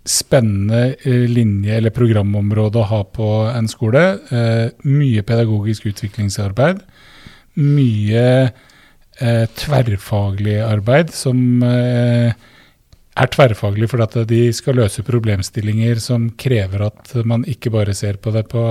spennende 0.06 0.96
eh, 1.02 1.26
linje 1.30 1.76
eller 1.78 1.94
programområde 1.94 2.82
å 2.82 2.90
ha 2.92 3.02
på 3.10 3.30
en 3.50 3.70
skole. 3.70 4.04
Eh, 4.30 4.68
mye 4.86 5.26
pedagogisk 5.26 5.90
utviklingsarbeid. 5.92 6.84
Mye 7.62 8.26
eh, 8.46 9.46
tverrfaglig 9.58 10.60
arbeid 10.66 11.14
som 11.16 11.64
eh, 11.66 12.36
er 13.16 13.32
tverrfaglig 13.32 13.90
fordi 13.90 14.06
at 14.06 14.18
de 14.30 14.42
skal 14.56 14.78
løse 14.82 15.06
problemstillinger 15.08 16.02
som 16.04 16.28
krever 16.38 16.86
at 16.90 17.14
man 17.28 17.46
ikke 17.50 17.72
bare 17.74 17.96
ser 17.96 18.20
på 18.22 18.34
det 18.36 18.46
på, 18.52 18.66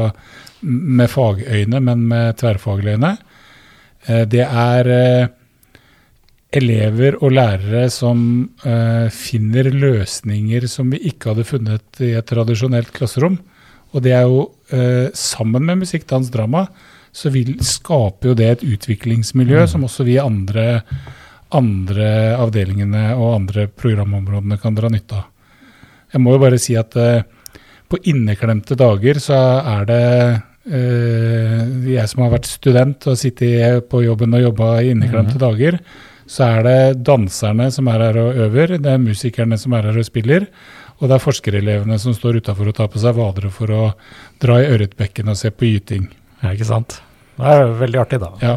med 0.63 1.11
fagøyne, 1.11 1.81
men 1.81 2.05
med 2.11 2.37
tverrfaglige 2.41 2.99
øyne. 2.99 3.17
Eh, 4.07 4.25
det 4.29 4.45
er 4.45 4.93
eh, 4.93 5.33
elever 6.55 7.17
og 7.21 7.35
lærere 7.35 7.89
som 7.93 8.19
eh, 8.67 9.09
finner 9.13 9.71
løsninger 9.73 10.69
som 10.71 10.93
vi 10.95 11.03
ikke 11.11 11.33
hadde 11.33 11.49
funnet 11.49 12.03
i 12.05 12.13
et 12.19 12.29
tradisjonelt 12.31 12.93
klasserom. 12.95 13.39
Og 13.95 14.03
det 14.05 14.15
er 14.17 14.27
jo 14.27 14.49
eh, 14.75 15.11
sammen 15.15 15.67
med 15.67 15.83
musikk, 15.85 16.07
dans, 16.11 16.31
drama, 16.31 16.67
så 17.15 17.31
vil, 17.35 17.55
skaper 17.63 18.33
jo 18.33 18.39
det 18.39 18.49
et 18.51 18.65
utviklingsmiljø 18.75 19.67
som 19.71 19.87
også 19.87 20.07
vi 20.07 20.17
andre, 20.19 20.81
andre 21.55 22.09
avdelingene 22.39 23.13
og 23.15 23.37
andre 23.37 23.69
programområdene 23.71 24.59
kan 24.63 24.75
dra 24.79 24.91
nytte 24.91 25.21
av. 25.21 25.31
Jeg 26.15 26.23
må 26.23 26.35
jo 26.35 26.43
bare 26.43 26.59
si 26.63 26.75
at 26.79 26.95
eh, 26.99 27.23
på 27.91 28.01
inneklemte 28.11 28.77
dager 28.79 29.21
så 29.23 29.39
er 29.75 29.87
det 29.91 30.03
eh, 30.71 31.63
jeg 31.95 32.11
som 32.11 32.25
har 32.25 32.35
vært 32.35 32.51
student 32.51 33.07
og 33.11 33.19
sittet 33.21 33.87
på 33.91 34.03
jobben 34.07 34.35
og 34.35 34.49
jobba 34.49 34.71
i 34.83 34.91
inneklemte 34.95 35.39
dager, 35.43 35.79
så 36.31 36.47
er 36.49 36.65
det 36.67 37.05
danserne 37.07 37.71
som 37.75 37.89
er 37.93 38.07
her 38.07 38.21
og 38.23 38.43
øver, 38.47 38.77
det 38.81 38.93
er 38.93 39.03
musikerne 39.03 39.59
som 39.61 39.77
er 39.77 39.91
her 39.91 39.99
og 40.01 40.07
spiller, 40.07 40.47
og 41.01 41.09
det 41.09 41.17
er 41.17 41.25
forskerelevene 41.25 41.99
som 42.01 42.15
står 42.17 42.41
utafor 42.41 42.71
og 42.71 42.79
tar 42.79 42.93
på 42.93 43.03
seg 43.03 43.17
vadere 43.19 43.51
for 43.53 43.73
å 43.75 43.83
dra 44.43 44.61
i 44.63 44.71
ørretbekken 44.71 45.29
og 45.33 45.39
se 45.41 45.51
på 45.51 45.69
gyting. 45.73 46.09
Ja, 46.41 46.55
ikke 46.55 46.69
sant. 46.69 47.01
Det 47.35 47.51
er 47.51 47.77
veldig 47.81 48.01
artig, 48.05 48.21
da. 48.23 48.31
Ja. 48.45 48.57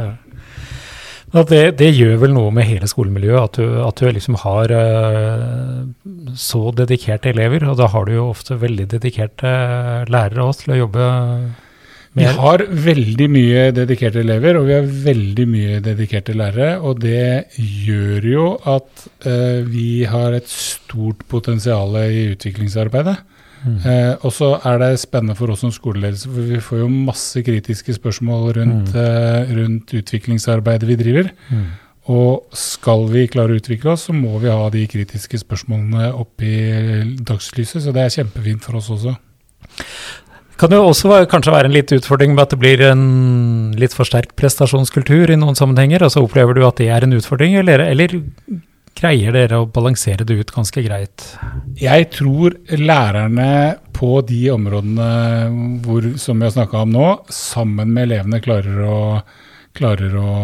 Det, 1.27 1.61
det 1.75 1.89
gjør 1.91 2.21
vel 2.21 2.31
noe 2.31 2.53
med 2.55 2.69
hele 2.69 2.87
skolemiljøet, 2.87 3.49
at 3.49 3.57
du, 3.59 3.65
at 3.83 3.99
du 3.99 4.07
liksom 4.15 4.37
har 4.45 4.71
eh, 4.71 5.81
så 6.39 6.61
dedikerte 6.71 7.33
elever. 7.33 7.65
Og 7.67 7.75
da 7.81 7.89
har 7.91 8.07
du 8.07 8.13
jo 8.15 8.29
ofte 8.29 8.55
veldig 8.61 8.87
dedikerte 8.95 9.51
lærere 10.07 10.45
også 10.45 10.65
til 10.65 10.75
å 10.77 10.79
jobbe 10.85 11.09
Vi 12.17 12.27
har 12.39 12.63
veldig 12.87 13.27
mye 13.29 13.63
dedikerte 13.75 14.23
elever, 14.23 14.57
og 14.57 14.67
vi 14.69 14.75
har 14.77 14.91
veldig 15.07 15.47
mye 15.49 15.79
dedikerte 15.85 16.35
lærere. 16.37 16.77
Og 16.81 17.01
det 17.03 17.53
gjør 17.57 18.29
jo 18.31 18.45
at 18.65 19.07
uh, 19.27 19.61
vi 19.67 20.03
har 20.09 20.37
et 20.37 20.49
stort 20.51 21.25
potensial 21.29 21.97
i 22.07 22.29
utviklingsarbeidet. 22.33 23.17
Mm. 23.65 23.77
Eh, 23.81 24.13
og 24.25 24.31
så 24.33 24.51
er 24.69 24.79
det 24.81 24.99
spennende 25.01 25.35
for 25.37 25.51
oss 25.51 25.63
som 25.65 25.73
skoleledelse, 25.73 26.29
for 26.29 26.51
vi 26.51 26.61
får 26.63 26.83
jo 26.83 26.87
masse 26.93 27.41
kritiske 27.43 27.97
spørsmål 27.97 28.51
rundt, 28.59 28.93
eh, 28.95 29.55
rundt 29.57 29.93
utviklingsarbeidet 29.97 30.87
vi 30.87 30.95
driver. 30.95 31.31
Mm. 31.49 31.65
Og 32.13 32.47
skal 32.55 33.07
vi 33.11 33.25
klare 33.27 33.55
å 33.55 33.59
utvikle 33.59 33.91
oss, 33.91 34.07
så 34.07 34.13
må 34.15 34.37
vi 34.39 34.47
ha 34.53 34.69
de 34.69 34.85
kritiske 34.87 35.41
spørsmålene 35.41 36.13
opp 36.13 36.41
i 36.41 36.55
dagslyset. 37.19 37.83
Så 37.83 37.91
det 37.91 38.05
er 38.05 38.23
kjempefint 38.23 38.63
for 38.63 38.79
oss 38.79 38.89
også. 38.89 39.17
Kan 40.57 40.73
jo 40.73 40.87
også 40.87 41.11
være, 41.11 41.27
kanskje 41.29 41.53
være 41.53 41.69
en 41.69 41.75
litt 41.75 41.91
utfordring 41.93 42.31
med 42.33 42.47
at 42.47 42.53
det 42.55 42.57
blir 42.61 42.81
en 42.87 43.03
litt 43.77 43.93
for 43.93 44.09
sterk 44.09 44.31
prestasjonskultur 44.39 45.29
i 45.29 45.37
noen 45.37 45.57
sammenhenger. 45.57 46.01
Altså 46.07 46.23
Opplever 46.25 46.57
du 46.57 46.63
at 46.65 46.79
det 46.81 46.87
er 46.89 47.05
en 47.05 47.13
utfordring, 47.13 47.59
eller, 47.61 47.83
eller 47.85 48.15
greier 48.97 49.35
dere 49.35 49.61
å 49.61 49.67
balansere 49.69 50.25
det 50.25 50.39
ut 50.39 50.53
ganske 50.55 50.81
greit? 50.81 51.25
Jeg 51.77 52.09
tror 52.15 52.57
lærerne 52.73 53.77
på 53.93 54.23
de 54.25 54.41
områdene 54.55 55.11
hvor, 55.85 56.09
som 56.17 56.41
vi 56.41 56.47
har 56.47 56.55
snakka 56.57 56.83
om 56.87 56.95
nå, 56.95 57.07
sammen 57.29 57.93
med 57.93 58.07
elevene 58.09 58.41
klarer 58.41 58.81
å, 58.81 58.99
klarer 59.77 60.17
å 60.17 60.35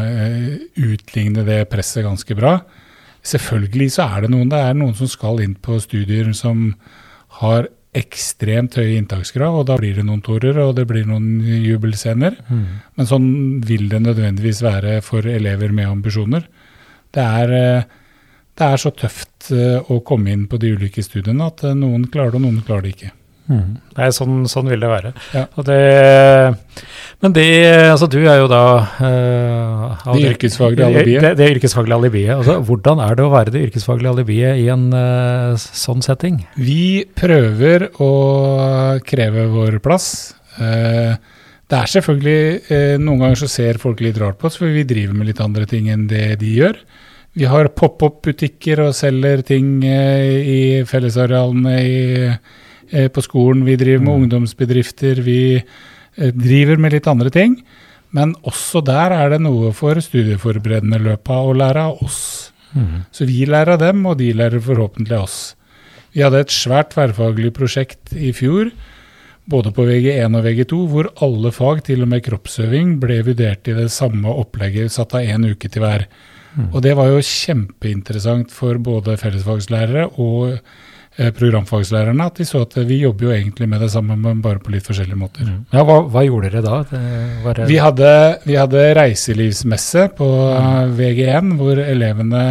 eh, 0.00 0.52
utligne 0.80 1.44
det 1.44 1.66
presset 1.68 2.06
ganske 2.08 2.38
bra. 2.38 2.56
Selvfølgelig 3.20 3.92
så 3.98 4.08
er 4.08 4.24
det 4.24 4.32
noen, 4.32 4.48
det 4.48 4.64
er 4.64 4.78
noen 4.80 4.96
som 4.96 5.10
skal 5.12 5.42
inn 5.44 5.58
på 5.60 5.76
studier 5.84 6.32
som 6.36 6.70
har 7.42 7.68
ekstremt 7.98 8.78
høye 8.78 8.96
inntakskrav, 8.98 9.60
og 9.60 9.66
da 9.68 9.76
blir 9.80 9.98
det 9.98 10.06
noen 10.06 10.22
torer 10.24 10.58
og 10.62 10.74
det 10.78 10.86
blir 10.90 11.06
noen 11.08 11.42
jubelscener. 11.42 12.38
Men 12.48 13.10
sånn 13.10 13.28
vil 13.66 13.88
det 13.92 14.02
nødvendigvis 14.04 14.62
være 14.64 14.98
for 15.04 15.26
elever 15.26 15.74
med 15.74 15.90
ambisjoner. 15.90 16.46
Det 17.14 17.24
er, 17.24 17.52
eh, 17.58 17.82
det 18.58 18.66
er 18.66 18.76
så 18.80 18.92
tøft 18.92 19.50
eh, 19.54 19.78
å 19.80 20.00
komme 20.04 20.32
inn 20.34 20.46
på 20.50 20.58
de 20.60 20.74
ulike 20.76 21.02
studiene 21.04 21.46
at 21.48 21.64
eh, 21.64 21.76
noen 21.78 22.06
klarer 22.12 22.34
det, 22.34 22.40
og 22.40 22.46
noen 22.46 22.64
klarer 22.66 22.86
det 22.86 22.96
ikke. 22.96 23.12
Mm. 23.48 23.78
Nei, 23.96 24.08
sånn, 24.12 24.42
sånn 24.50 24.66
vil 24.68 24.82
det 24.82 24.88
være. 24.90 25.10
Ja. 25.32 25.46
Det, 25.64 25.76
men 27.24 27.32
det 27.32 27.46
Altså, 27.88 28.08
du 28.12 28.18
er 28.20 28.42
jo 28.42 28.48
da 28.50 28.60
uh, 29.00 30.02
Det 30.12 30.34
yrkesfaglige 30.34 30.84
alibiet. 30.90 31.24
Det, 31.24 31.30
det 31.40 31.48
yrkesfaglige 31.54 31.96
alibiet. 31.96 32.34
Altså, 32.36 32.58
hvordan 32.68 33.00
er 33.06 33.16
det 33.16 33.24
å 33.24 33.32
være 33.32 33.54
det 33.54 33.62
yrkesfaglige 33.70 34.12
alibiet 34.12 34.60
i 34.60 34.68
en 34.74 34.84
uh, 34.92 35.56
sånn 35.56 36.04
setting? 36.04 36.42
Vi 36.60 37.06
prøver 37.16 37.88
å 38.04 38.12
kreve 39.08 39.48
vår 39.54 39.80
plass. 39.84 40.12
Uh, 40.60 41.16
Det 41.68 41.76
er 41.76 41.90
selvfølgelig 41.92 43.00
Noen 43.02 43.20
ganger 43.20 43.42
så 43.42 43.46
ser 43.52 43.76
folk 43.80 43.98
litt 44.00 44.16
rart 44.16 44.38
på 44.40 44.46
oss, 44.48 44.54
for 44.56 44.72
vi 44.72 44.86
driver 44.88 45.12
med 45.18 45.28
litt 45.28 45.40
andre 45.44 45.66
ting 45.68 45.90
enn 45.92 46.06
det 46.08 46.38
de 46.40 46.54
gjør. 46.62 46.78
Vi 47.36 47.44
har 47.44 47.68
pop-opp-butikker 47.76 48.80
og 48.86 48.94
selger 48.96 49.42
ting 49.44 49.82
i 49.84 50.80
fellesarealene 50.88 51.74
i, 51.84 52.30
på 53.08 53.22
skolen. 53.24 53.64
Vi 53.64 53.76
driver 53.76 54.04
med 54.04 54.14
Mm. 54.14 54.22
ungdomsbedrifter. 54.22 55.22
Vi 55.22 55.62
eh, 56.18 56.30
driver 56.32 56.76
med 56.78 56.92
litt 56.92 57.06
andre 57.06 57.30
ting. 57.30 57.62
Men 58.10 58.34
også 58.42 58.80
der 58.84 59.12
er 59.12 59.30
det 59.30 59.40
noe 59.44 59.72
for 59.72 59.94
studieforberedende 59.94 60.98
løpa 60.98 61.42
å 61.44 61.52
lære 61.54 61.76
av 61.90 62.02
oss. 62.02 62.52
Så 63.12 63.26
vi 63.26 63.44
lærer 63.48 63.72
av 63.74 63.78
dem, 63.80 64.06
og 64.06 64.18
de 64.18 64.32
lærer 64.32 64.60
forhåpentlig 64.60 65.12
av 65.16 65.22
oss. 65.24 65.54
Vi 66.14 66.22
hadde 66.22 66.40
et 66.40 66.48
svært 66.52 66.90
tverrfaglig 66.94 67.52
prosjekt 67.52 68.12
i 68.16 68.32
fjor, 68.32 68.70
både 69.48 69.72
på 69.72 69.84
VG1 69.88 70.36
og 70.36 70.44
VG2, 70.44 70.80
hvor 70.88 71.08
alle 71.24 71.50
fag, 71.52 71.82
til 71.84 72.02
og 72.02 72.08
med 72.08 72.24
kroppsøving, 72.24 72.98
ble 73.00 73.22
vurdert 73.24 73.68
i 73.68 73.76
det 73.76 73.90
samme 73.90 74.28
opplegget, 74.28 74.92
satt 74.92 75.14
av 75.14 75.20
én 75.20 75.44
uke 75.50 75.68
til 75.68 75.82
hver. 75.82 76.06
Og 76.72 76.82
det 76.82 76.94
var 76.96 77.08
jo 77.08 77.20
kjempeinteressant 77.24 78.50
for 78.52 78.78
både 78.78 79.16
fellesfagslærere 79.20 80.08
og 80.18 80.52
eh, 80.52 80.58
programfagslærerne 81.16 82.26
at 82.26 82.36
de 82.38 82.44
så 82.46 82.60
at 82.62 82.74
vi 82.86 83.00
jobber 83.02 83.24
jo 83.26 83.30
egentlig 83.34 83.68
med 83.68 83.80
det 83.82 83.90
samme, 83.90 84.14
men 84.16 84.42
bare 84.44 84.60
på 84.62 84.70
litt 84.70 84.86
forskjellige 84.86 85.18
måter. 85.18 85.46
Mm. 85.48 85.64
Ja, 85.74 85.82
hva, 85.88 85.96
hva 86.06 86.22
gjorde 86.26 86.50
dere 86.52 86.62
da? 86.62 86.82
Det 87.54 87.66
Vi 87.68 87.78
hadde, 87.82 88.10
vi 88.46 88.54
hadde 88.54 88.84
reiselivsmesse 88.98 90.08
på 90.18 90.28
VG1, 90.98 91.54
hvor 91.58 91.80
elevene 91.82 92.44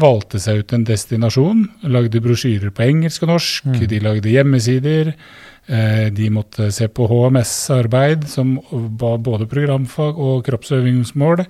valgte 0.00 0.40
seg 0.42 0.62
ut 0.64 0.72
en 0.76 0.84
destinasjon. 0.88 1.64
Lagde 1.90 2.20
brosjyrer 2.24 2.70
på 2.74 2.86
engelsk 2.88 3.22
og 3.26 3.34
norsk, 3.36 3.64
Mm. 3.70 3.86
de 3.88 4.00
lagde 4.00 4.28
hjemmesider. 4.30 5.14
eh, 5.68 6.10
De 6.10 6.30
måtte 6.30 6.72
se 6.72 6.88
på 6.88 7.06
HMS-arbeid, 7.06 8.26
som 8.28 8.58
var 8.98 9.18
både 9.18 9.46
programfag 9.46 10.18
og 10.18 10.44
kroppsøvingsmål. 10.44 11.46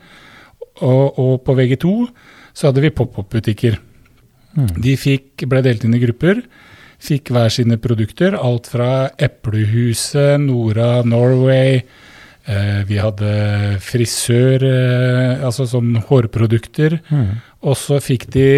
Og, 0.83 1.19
og 1.19 1.45
på 1.45 1.54
VG2 1.57 2.09
så 2.52 2.66
hadde 2.69 2.80
vi 2.83 2.90
pop-opp-butikker. 2.90 3.78
Mm. 4.57 4.71
De 4.83 4.97
fikk, 4.99 5.47
ble 5.50 5.62
delt 5.66 5.85
inn 5.87 5.97
i 5.97 6.02
grupper, 6.02 6.42
fikk 7.00 7.33
hver 7.35 7.52
sine 7.52 7.78
produkter. 7.80 8.37
Alt 8.37 8.71
fra 8.73 9.11
Eplehuset, 9.19 10.40
Nora 10.42 11.00
Norway. 11.07 11.83
Eh, 12.50 12.80
vi 12.88 12.97
hadde 12.99 13.30
frisør, 13.85 14.64
eh, 14.64 15.45
altså 15.45 15.69
sånn 15.69 15.95
hårprodukter. 16.09 16.99
Mm. 17.12 17.38
Og 17.69 17.76
så 17.76 18.00
fikk 18.02 18.26
de 18.33 18.49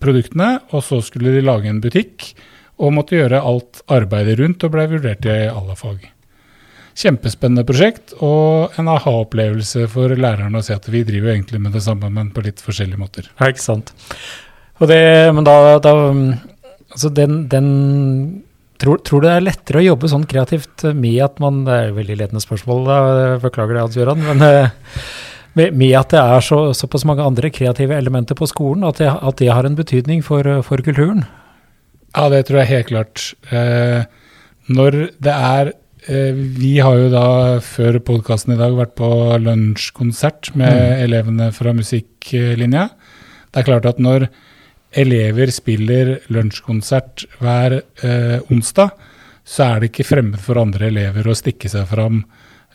produktene, 0.00 0.60
og 0.72 0.84
så 0.86 1.02
skulle 1.02 1.34
de 1.34 1.44
lage 1.44 1.68
en 1.68 1.82
butikk. 1.82 2.32
Og 2.82 2.94
måtte 2.94 3.18
gjøre 3.18 3.42
alt 3.44 3.82
arbeidet 3.92 4.38
rundt 4.40 4.64
og 4.64 4.72
ble 4.74 4.88
vurdert 4.94 5.26
i 5.28 5.44
alle 5.50 5.76
fag. 5.78 6.08
Kjempespennende 6.98 7.64
prosjekt 7.64 8.12
og 8.20 8.74
en 8.80 8.88
aha-opplevelse 8.92 9.86
for 9.88 10.12
lærerne 10.12 10.60
å 10.60 10.64
se 10.64 10.74
at 10.76 10.88
vi 10.92 11.04
driver 11.08 11.32
egentlig 11.32 11.60
med 11.62 11.72
det 11.76 11.84
samme, 11.84 12.10
men 12.12 12.32
på 12.34 12.44
litt 12.44 12.60
forskjellige 12.60 13.00
måter. 13.00 13.30
Ja, 13.38 13.48
ikke 13.48 13.64
sant. 13.64 13.94
Det, 14.90 15.34
men 15.34 15.44
da, 15.46 15.78
da 15.82 15.92
Altså, 16.92 17.08
den, 17.14 17.46
den 17.48 17.68
tror, 18.82 18.98
tror 19.00 19.22
du 19.22 19.26
det 19.28 19.34
er 19.38 19.44
lettere 19.46 19.80
å 19.80 19.84
jobbe 19.86 20.10
sånn 20.12 20.26
kreativt 20.28 20.82
med 20.92 21.20
at 21.24 21.38
man 21.40 21.62
Det 21.64 21.76
er 21.86 21.94
veldig 21.96 22.16
ledende 22.20 22.42
spørsmål, 22.44 22.82
da, 22.88 22.96
beklager 23.40 23.78
det, 23.78 23.84
Hans 23.86 23.96
Gøran. 23.96 24.24
Men 24.26 24.42
eh, 24.44 24.68
med, 25.56 25.76
med 25.78 25.94
at 25.96 26.12
det 26.12 26.20
er 26.20 26.44
så, 26.44 26.58
såpass 26.76 27.06
mange 27.08 27.24
andre 27.24 27.48
kreative 27.52 27.96
elementer 27.96 28.36
på 28.36 28.48
skolen, 28.50 28.84
at 28.88 29.00
det, 29.00 29.08
at 29.08 29.38
det 29.40 29.48
har 29.52 29.68
en 29.68 29.78
betydning 29.78 30.20
for, 30.26 30.44
for 30.66 30.84
kulturen? 30.84 31.24
Ja, 32.12 32.26
det 32.32 32.42
tror 32.48 32.60
jeg 32.62 32.72
helt 32.74 32.90
klart. 32.92 33.24
Eh, 33.52 34.04
når 34.72 34.98
det 35.24 35.32
er 35.32 35.72
eh, 36.08 36.36
Vi 36.60 36.74
har 36.84 36.98
jo 37.00 37.08
da 37.12 37.26
før 37.64 37.96
podkasten 38.04 38.52
i 38.52 38.60
dag 38.60 38.76
vært 38.76 38.96
på 39.00 39.08
lunsjkonsert 39.40 40.52
med 40.54 40.72
Mm. 40.72 41.02
elevene 41.08 41.50
fra 41.56 41.72
musikklinja. 41.72 42.88
Det 43.52 43.60
er 43.62 43.68
klart 43.68 43.88
at 43.88 43.98
når 44.00 44.28
elever 44.92 45.50
spiller 45.54 46.18
lunsjkonsert 46.32 47.26
hver 47.40 47.80
eh, 47.80 48.38
onsdag, 48.52 48.92
så 49.44 49.66
er 49.66 49.82
det 49.82 49.90
ikke 49.92 50.06
fremmed 50.06 50.40
for 50.42 50.60
andre 50.60 50.88
elever 50.90 51.26
å 51.26 51.36
stikke 51.36 51.70
seg 51.70 51.88
fram 51.90 52.20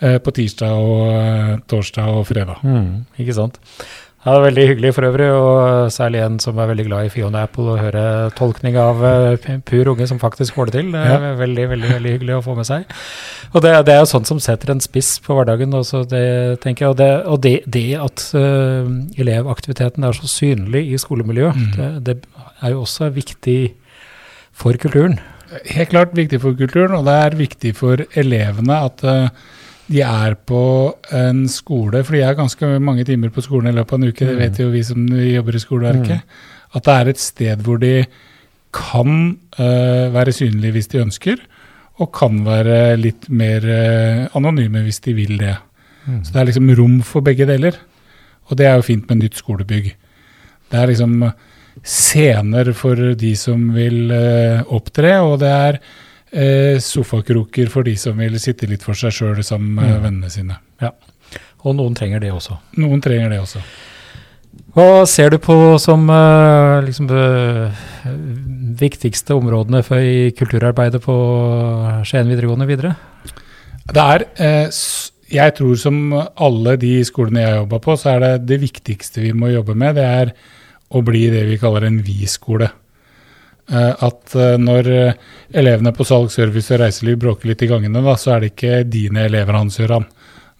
eh, 0.01 0.17
på 0.23 0.33
tirsdag 0.35 0.81
og 0.81 1.13
eh, 1.13 1.53
torsdag 1.69 2.19
og 2.19 2.27
fredag. 2.29 2.63
Mm, 2.65 3.05
ikke 3.21 3.37
sant. 3.37 3.61
Ja, 4.27 4.33
det 4.33 4.39
er 4.41 4.43
veldig 4.49 4.63
hyggelig 4.67 4.89
for 4.91 5.07
øvrig, 5.07 5.27
og 5.31 5.91
særlig 5.95 6.19
en 6.19 6.33
som 6.43 6.57
er 6.59 6.67
veldig 6.67 6.83
glad 6.89 7.05
i 7.07 7.11
Fiona 7.13 7.45
Apple, 7.47 7.63
å 7.71 7.77
høre 7.79 8.01
tolkning 8.35 8.75
av 8.75 8.99
eh, 9.07 9.45
pur 9.63 9.87
unge 9.93 10.03
som 10.09 10.19
faktisk 10.19 10.57
får 10.57 10.67
det 10.67 10.73
til. 10.81 10.89
Det 10.91 11.03
er 11.15 11.37
veldig, 11.39 11.67
veldig 11.71 11.91
veldig 11.93 12.11
hyggelig 12.11 12.33
å 12.35 12.41
få 12.43 12.55
med 12.57 12.67
seg. 12.67 12.83
Og 13.53 13.63
det, 13.63 13.71
det 13.87 13.93
er 13.93 14.01
jo 14.01 14.09
sånt 14.11 14.27
som 14.27 14.41
setter 14.43 14.73
en 14.73 14.83
spiss 14.83 15.13
på 15.23 15.37
hverdagen. 15.37 15.71
Også 15.79 16.01
det, 16.11 16.59
tenker 16.59 16.89
jeg. 16.89 16.91
Og 16.91 16.99
det, 16.99 17.09
og 17.23 17.39
det, 17.45 17.53
det 17.71 17.85
at 18.03 18.25
uh, 18.35 18.91
elevaktiviteten 19.15 20.03
er 20.03 20.19
så 20.19 20.27
synlig 20.27 20.83
i 20.91 20.99
skolemiljøet, 20.99 21.63
Mm. 21.77 22.03
det, 22.03 22.17
er 22.59 22.73
jo 22.73 22.81
også 22.83 23.07
viktig 23.15 23.61
for 24.51 24.75
kulturen. 24.81 25.21
Helt 25.71 25.93
klart 25.93 26.11
viktig 26.17 26.41
for 26.43 26.57
kulturen, 26.59 26.97
og 26.99 27.07
det 27.07 27.15
er 27.15 27.39
viktig 27.39 27.71
for 27.79 28.03
elevene 28.19 28.81
at 28.89 29.03
eh, 29.07 29.29
de 29.87 30.01
er 30.03 30.35
på 30.47 30.61
en 31.15 31.45
skole, 31.51 32.03
for 32.03 32.17
de 32.17 32.21
er 32.25 32.35
ganske 32.37 32.71
mange 32.83 33.05
timer 33.07 33.31
på 33.33 33.43
skolen 33.45 33.71
i 33.71 33.75
løpet 33.77 33.93
av 33.93 34.01
en 34.01 34.09
uke, 34.09 34.25
det 34.25 34.35
Mm. 34.35 34.39
vet 34.41 34.59
jo 34.59 34.69
vi 34.69 34.83
som 34.83 35.05
jobber 35.07 35.55
i 35.55 35.59
skoleverket, 35.63 36.21
at 36.75 36.83
det 36.83 36.93
er 36.93 37.07
et 37.07 37.19
sted 37.19 37.63
hvor 37.63 37.79
de 37.79 38.05
kan 38.73 39.37
uh, 39.59 40.13
være 40.13 40.33
synlige 40.35 40.71
hvis 40.75 40.87
de 40.91 40.99
ønsker, 40.99 41.37
og 41.99 42.11
kan 42.13 42.43
være 42.45 42.97
litt 42.99 43.29
mer 43.29 43.63
uh, 43.63 44.27
anonyme 44.37 44.83
hvis 44.83 44.99
de 44.99 45.13
vil 45.13 45.37
det. 45.39 45.55
Mm. 46.05 46.23
Så 46.23 46.33
det 46.33 46.41
er 46.41 46.49
liksom 46.51 46.73
rom 46.77 47.01
for 47.01 47.21
begge 47.21 47.47
deler. 47.47 47.77
Og 48.47 48.57
det 48.57 48.67
er 48.67 48.75
jo 48.75 48.85
fint 48.85 49.07
med 49.09 49.23
nytt 49.23 49.39
skolebygg. 49.39 49.95
Det 50.71 50.77
er 50.79 50.87
liksom 50.87 51.31
scener 51.83 52.73
for 52.73 52.95
de 53.15 53.35
som 53.35 53.73
vil 53.75 54.11
uh, 54.11 54.63
opptre, 54.75 55.17
og 55.23 55.39
det 55.39 55.49
er 55.49 55.79
eh, 56.31 56.77
sofakroker 56.83 57.69
for 57.69 57.83
de 57.87 57.95
som 57.95 58.17
vil 58.17 58.37
sitte 58.39 58.67
litt 58.69 58.83
for 58.83 58.93
seg 58.97 59.11
sjøl 59.15 59.43
sammen 59.43 59.75
med 59.75 59.93
Mm. 59.97 60.01
vennene 60.03 60.29
sine. 60.31 60.57
Og 61.65 61.75
noen 61.75 61.95
trenger 61.97 62.19
det 62.21 62.31
også. 62.31 62.57
Noen 62.77 63.01
trenger 63.01 63.29
det 63.29 63.39
også. 63.41 63.59
Hva 64.75 65.05
ser 65.09 65.29
du 65.33 65.37
på 65.41 65.77
som 65.81 66.05
de 66.07 66.85
liksom, 66.85 67.09
eh, 67.09 67.71
viktigste 68.79 69.33
områdene 69.35 69.83
for 69.83 69.97
i 69.97 70.31
kulturarbeidet 70.31 71.01
på 71.01 71.15
Skien 72.05 72.29
videregående 72.29 72.67
videre? 72.69 72.95
Det 73.87 73.97
er, 74.03 74.25
eh, 74.37 74.69
jeg 75.31 75.55
tror 75.55 75.75
som 75.77 76.13
alle 76.37 76.77
de 76.77 77.01
skolene 77.03 77.41
jeg 77.43 77.57
jobba 77.57 77.79
på, 77.79 77.97
så 77.97 78.15
er 78.15 78.19
det 78.19 78.45
det 78.45 78.61
viktigste 78.61 79.21
vi 79.21 79.31
må 79.33 79.51
jobbe 79.51 79.75
med, 79.75 79.95
det 79.95 80.03
er 80.05 80.33
å 80.93 81.03
bli 81.03 81.29
det 81.29 81.45
vi 81.49 81.57
kaller 81.57 81.83
en 81.87 82.01
vi-skole. 82.01 82.69
Eh, 83.67 84.03
At 84.07 84.35
eh, 84.35 84.55
når 84.61 84.89
eh, 84.93 85.23
elevene 85.59 85.91
på 85.95 86.05
salg, 86.07 86.31
service 86.31 86.71
og 86.73 86.81
reiseliv 86.83 87.19
bråker 87.23 87.51
litt 87.51 87.65
i 87.65 87.69
gangene, 87.71 88.03
da, 88.03 88.15
så 88.19 88.35
er 88.35 88.43
det 88.43 88.53
ikke 88.53 88.83
dine 88.87 89.25
elever, 89.27 89.57
Hans 89.59 89.79
Gøran. 89.81 90.07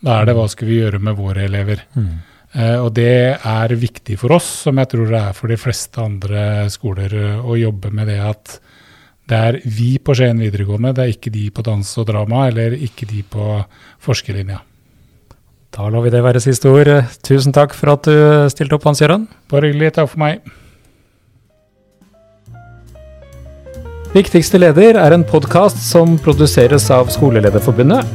Da 0.04 0.20
er 0.20 0.28
det 0.28 0.36
hva 0.38 0.48
skal 0.52 0.70
vi 0.70 0.82
gjøre 0.82 1.02
med 1.04 1.18
våre 1.18 1.48
elever. 1.48 1.82
Mm. 1.98 2.16
Og 2.84 2.88
det 2.96 3.36
er 3.36 3.74
viktig 3.78 4.16
for 4.22 4.36
oss, 4.38 4.46
som 4.66 4.78
jeg 4.80 4.90
tror 4.92 5.10
det 5.12 5.20
er 5.20 5.34
for 5.36 5.52
de 5.52 5.58
fleste 5.60 6.00
andre 6.02 6.44
skoler, 6.74 7.12
å 7.42 7.58
jobbe 7.60 7.92
med 7.94 8.08
det 8.10 8.18
at 8.24 8.54
det 9.28 9.40
er 9.50 9.58
vi 9.66 9.90
på 10.00 10.16
Skien 10.16 10.40
videregående, 10.40 10.94
det 10.96 11.04
er 11.04 11.12
ikke 11.12 11.34
de 11.34 11.44
på 11.54 11.66
dans 11.66 11.92
og 12.00 12.08
drama, 12.08 12.46
eller 12.48 12.78
ikke 12.78 13.10
de 13.10 13.24
på 13.28 13.58
forskerlinja. 14.06 14.62
Da 15.76 15.90
lar 15.92 16.06
vi 16.06 16.14
det 16.14 16.24
være 16.24 16.42
siste 16.42 16.72
ord. 16.72 16.94
Tusen 17.26 17.54
takk 17.58 17.76
for 17.78 17.98
at 17.98 18.08
du 18.08 18.48
stilte 18.54 18.78
opp, 18.78 18.88
Hans 18.88 19.04
Gøran. 19.04 19.28
Bare 19.52 19.70
hyggelig. 19.74 19.98
Takk 19.98 20.14
for 20.14 20.24
meg. 20.24 20.46
Viktigste 24.18 24.58
leder 24.58 24.98
er 24.98 25.14
en 25.14 25.22
podkast 25.28 25.78
som 25.84 26.16
produseres 26.24 26.88
av 26.90 27.10
Skolelederforbundet. 27.14 28.06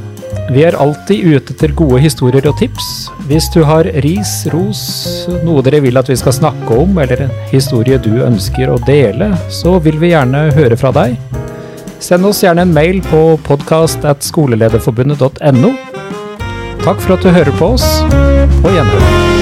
Vi 0.50 0.64
er 0.66 0.74
alltid 0.82 1.22
ute 1.22 1.54
etter 1.54 1.70
gode 1.78 2.00
historier 2.02 2.42
og 2.50 2.58
tips. 2.58 3.06
Hvis 3.28 3.46
du 3.54 3.62
har 3.68 3.84
ris, 4.02 4.46
ros, 4.50 4.80
noe 5.46 5.62
dere 5.62 5.78
vil 5.84 5.94
at 6.00 6.08
vi 6.10 6.16
skal 6.18 6.34
snakke 6.34 6.74
om, 6.74 6.98
eller 6.98 7.22
en 7.28 7.34
historie 7.52 7.98
du 8.02 8.18
ønsker 8.26 8.66
å 8.72 8.82
dele, 8.82 9.30
så 9.46 9.78
vil 9.84 9.98
vi 10.02 10.10
gjerne 10.10 10.50
høre 10.56 10.76
fra 10.80 10.90
deg. 10.96 11.14
Send 12.02 12.26
oss 12.26 12.42
gjerne 12.42 12.62
en 12.66 12.74
mail 12.74 12.98
på 13.06 13.38
podkast.skolelederforbundet.no. 13.46 15.70
Takk 16.82 16.98
for 16.98 17.14
at 17.14 17.22
du 17.22 17.30
hører 17.30 17.54
på 17.62 17.66
oss. 17.76 17.86
og 18.64 18.70
gjenhør. 18.74 19.41